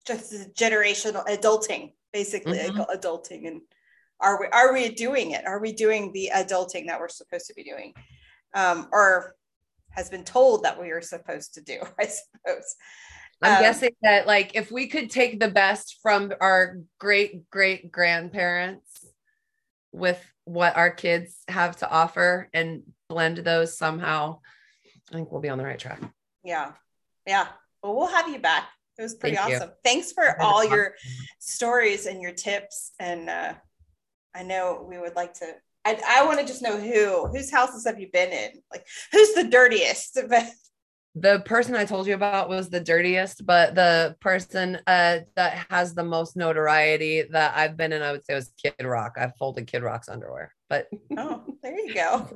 [0.06, 2.82] just generational adulting basically mm-hmm.
[2.96, 3.62] adulting and
[4.22, 7.54] are we are we doing it are we doing the adulting that we're supposed to
[7.54, 7.94] be doing
[8.54, 9.36] um or
[9.92, 12.76] has been told that we are supposed to do i suppose
[13.44, 17.92] I'm Um, guessing that like if we could take the best from our great great
[17.92, 19.04] grandparents
[19.92, 24.40] with what our kids have to offer and blend those somehow,
[25.10, 26.00] I think we'll be on the right track.
[26.44, 26.74] Yeah.
[27.26, 27.48] Yeah.
[27.84, 28.70] Well, we'll have you back.
[28.98, 29.56] It was pretty Thank you.
[29.58, 29.72] awesome.
[29.84, 30.94] Thanks for all your
[31.40, 32.92] stories and your tips.
[33.00, 33.54] And uh,
[34.36, 35.46] I know we would like to.
[35.84, 38.52] I, I want to just know who whose houses have you been in?
[38.72, 40.20] Like who's the dirtiest?
[41.14, 45.94] The person I told you about was the dirtiest, but the person uh, that has
[45.94, 49.18] the most notoriety that I've been in, I would say, was Kid Rock.
[49.18, 50.88] I've folded Kid Rock's underwear, but
[51.18, 52.30] oh, there you go.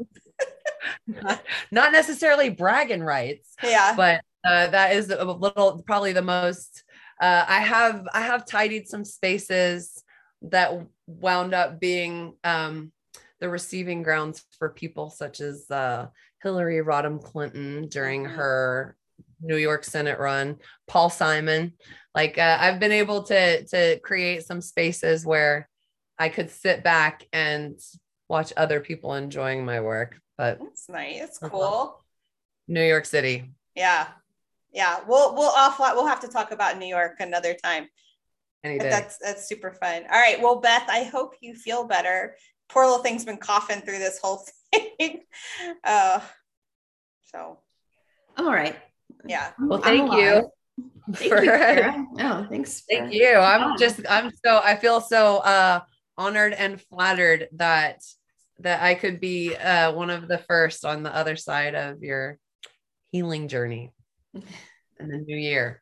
[1.07, 1.41] not,
[1.71, 3.55] not necessarily bragging rights.
[3.63, 3.93] Yeah.
[3.95, 6.83] but uh, that is a little probably the most
[7.21, 10.03] uh, i have i have tidied some spaces
[10.41, 10.71] that
[11.07, 12.91] wound up being um,
[13.39, 16.07] the receiving grounds for people such as uh,
[16.41, 18.35] hillary rodham clinton during Mhm.
[18.35, 18.95] her
[19.41, 20.57] new york senate run
[20.87, 21.73] paul simon
[22.13, 25.67] like uh, i've been able to to create some spaces where
[26.17, 27.79] i could sit back and
[28.29, 31.37] watch other people enjoying my work but That's nice.
[31.41, 31.49] Uh-huh.
[31.49, 32.05] cool.
[32.67, 34.07] new york city Yeah.
[34.73, 34.99] Yeah.
[35.07, 37.87] We'll we'll off we'll have to talk about New York another time.
[38.65, 40.03] Any But day that's that's super fun.
[40.03, 40.41] All right.
[40.41, 42.35] Well, Beth, I hope you feel better.
[42.69, 44.51] Poor little thing's been coughing through this whole thing.
[45.83, 46.19] Uh,
[47.31, 47.59] so
[48.35, 48.75] I'm all right.
[49.25, 49.51] yeah.
[49.59, 50.49] Well, I'm thank you.
[51.13, 52.05] Thank for- you, Kara.
[52.19, 52.83] Oh, thanks.
[52.89, 53.35] Thank you.
[53.35, 53.75] I'm Yeah.
[53.79, 55.79] just I'm so I feel so uh
[56.17, 58.01] honored and flattered that
[58.59, 62.37] that I could be uh one of the first on the other side of your
[63.11, 63.91] healing journey
[64.33, 65.81] in the new year.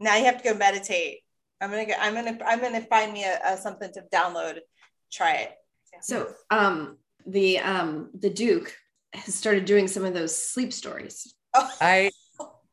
[0.00, 1.20] Now you have to go meditate.
[1.62, 1.94] I'm gonna go.
[1.98, 2.38] I'm gonna.
[2.44, 4.58] I'm gonna find me a, a something to download.
[5.12, 5.52] Try it.
[6.00, 8.74] So, um, the um, the Duke
[9.12, 11.34] has started doing some of those sleep stories.
[11.54, 12.10] Oh, I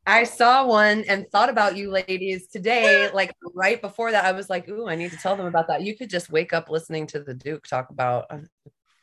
[0.07, 3.11] I saw one and thought about you ladies today.
[3.19, 5.83] Like right before that, I was like, "Ooh, I need to tell them about that."
[5.83, 8.39] You could just wake up listening to the Duke talk about uh,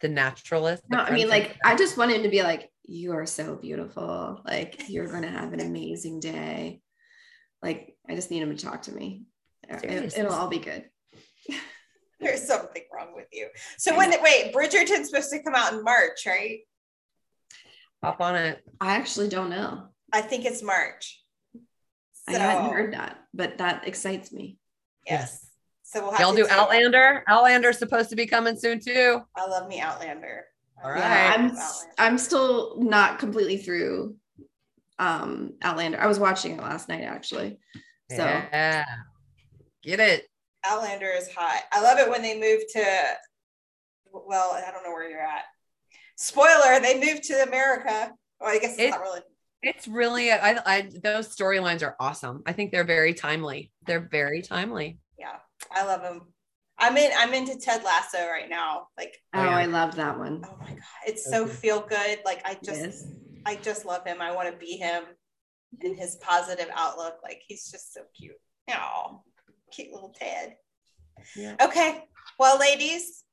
[0.01, 0.83] the naturalist.
[0.89, 3.55] the No, I mean, like, I just want him to be like, "You are so
[3.55, 4.41] beautiful.
[4.45, 6.81] Like, you're gonna have an amazing day."
[7.63, 9.27] Like, I just need him to talk to me.
[9.69, 10.21] It, Seriously.
[10.21, 10.85] it'll all be good.
[12.21, 13.49] there's something wrong with you.
[13.79, 16.61] So when wait, Bridgerton's supposed to come out in March, right?
[18.03, 18.63] hop on it.
[18.81, 19.89] I actually don't know.
[20.13, 21.23] I think it's March.
[22.29, 24.59] I hadn't heard that, but that excites me.
[25.07, 25.49] Yes.
[25.83, 27.25] So we'll have Y'all to do take- Outlander.
[27.29, 29.23] Outlander's supposed to be coming soon too.
[29.37, 30.45] I love me Outlander.
[30.79, 31.33] I All love Yeah.
[31.35, 31.63] I'm Outlander.
[31.99, 34.17] I'm still not completely through
[34.99, 36.01] um Outlander.
[36.01, 37.59] I was watching it last night actually.
[38.11, 38.85] So yeah,
[39.87, 40.25] get it.
[40.65, 41.63] Outlander is hot.
[41.73, 42.85] I love it when they move to.
[44.13, 45.45] Well, I don't know where you're at.
[46.17, 48.13] Spoiler: They moved to America.
[48.41, 49.21] Well, I guess it's It- not really.
[49.63, 52.43] It's really, I, I, those storylines are awesome.
[52.47, 53.73] I think they're very timely.
[53.85, 54.99] They're very timely.
[55.19, 55.37] Yeah,
[55.73, 56.21] I love them.
[56.79, 57.11] I'm in.
[57.17, 58.89] I'm into Ted Lasso right now.
[58.97, 59.57] Like, oh, yeah.
[59.57, 60.45] I love that one.
[60.47, 62.19] oh my god, it's so feel good.
[62.25, 63.05] Like, I just, Yes.
[63.47, 64.21] I just love him.
[64.21, 65.03] I want to be him,
[65.81, 67.15] and his positive outlook.
[67.25, 68.37] Like, he's just so cute.
[68.71, 69.23] Oh,
[69.71, 70.57] cute little Ted.
[71.35, 71.57] Yeah.
[71.61, 72.05] Okay,
[72.39, 73.25] well, ladies,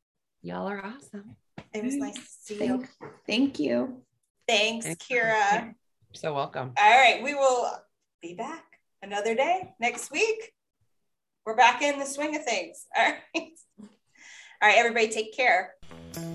[0.41, 1.35] Y'all are awesome.
[1.73, 2.59] it was nice to see you.
[2.59, 2.89] Thank,
[3.27, 4.01] thank you.
[4.47, 5.17] Thanks, Thank you.
[5.17, 5.63] Kira.
[5.63, 5.73] You're
[6.13, 6.73] so welcome.
[6.77, 7.71] All right, we will
[8.21, 8.63] be back
[9.01, 10.53] another day next week.
[11.45, 12.85] We're back in the swing of things.
[12.97, 13.49] All right.
[14.63, 15.75] All right, everybody, take care.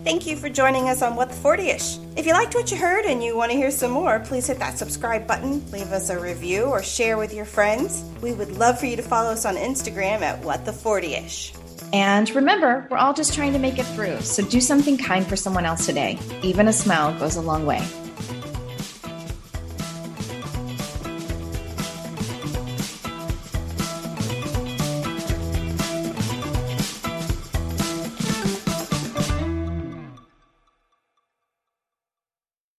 [0.04, 1.96] Thank you for joining us on What the 40 ish.
[2.14, 4.58] If you liked what you heard and you want to hear some more, please hit
[4.58, 8.04] that subscribe button, leave us a review, or share with your friends.
[8.20, 11.54] We would love for you to follow us on Instagram at What the 40 ish.
[11.94, 14.20] And remember, we're all just trying to make it through.
[14.20, 16.18] So do something kind for someone else today.
[16.42, 17.82] Even a smile goes a long way.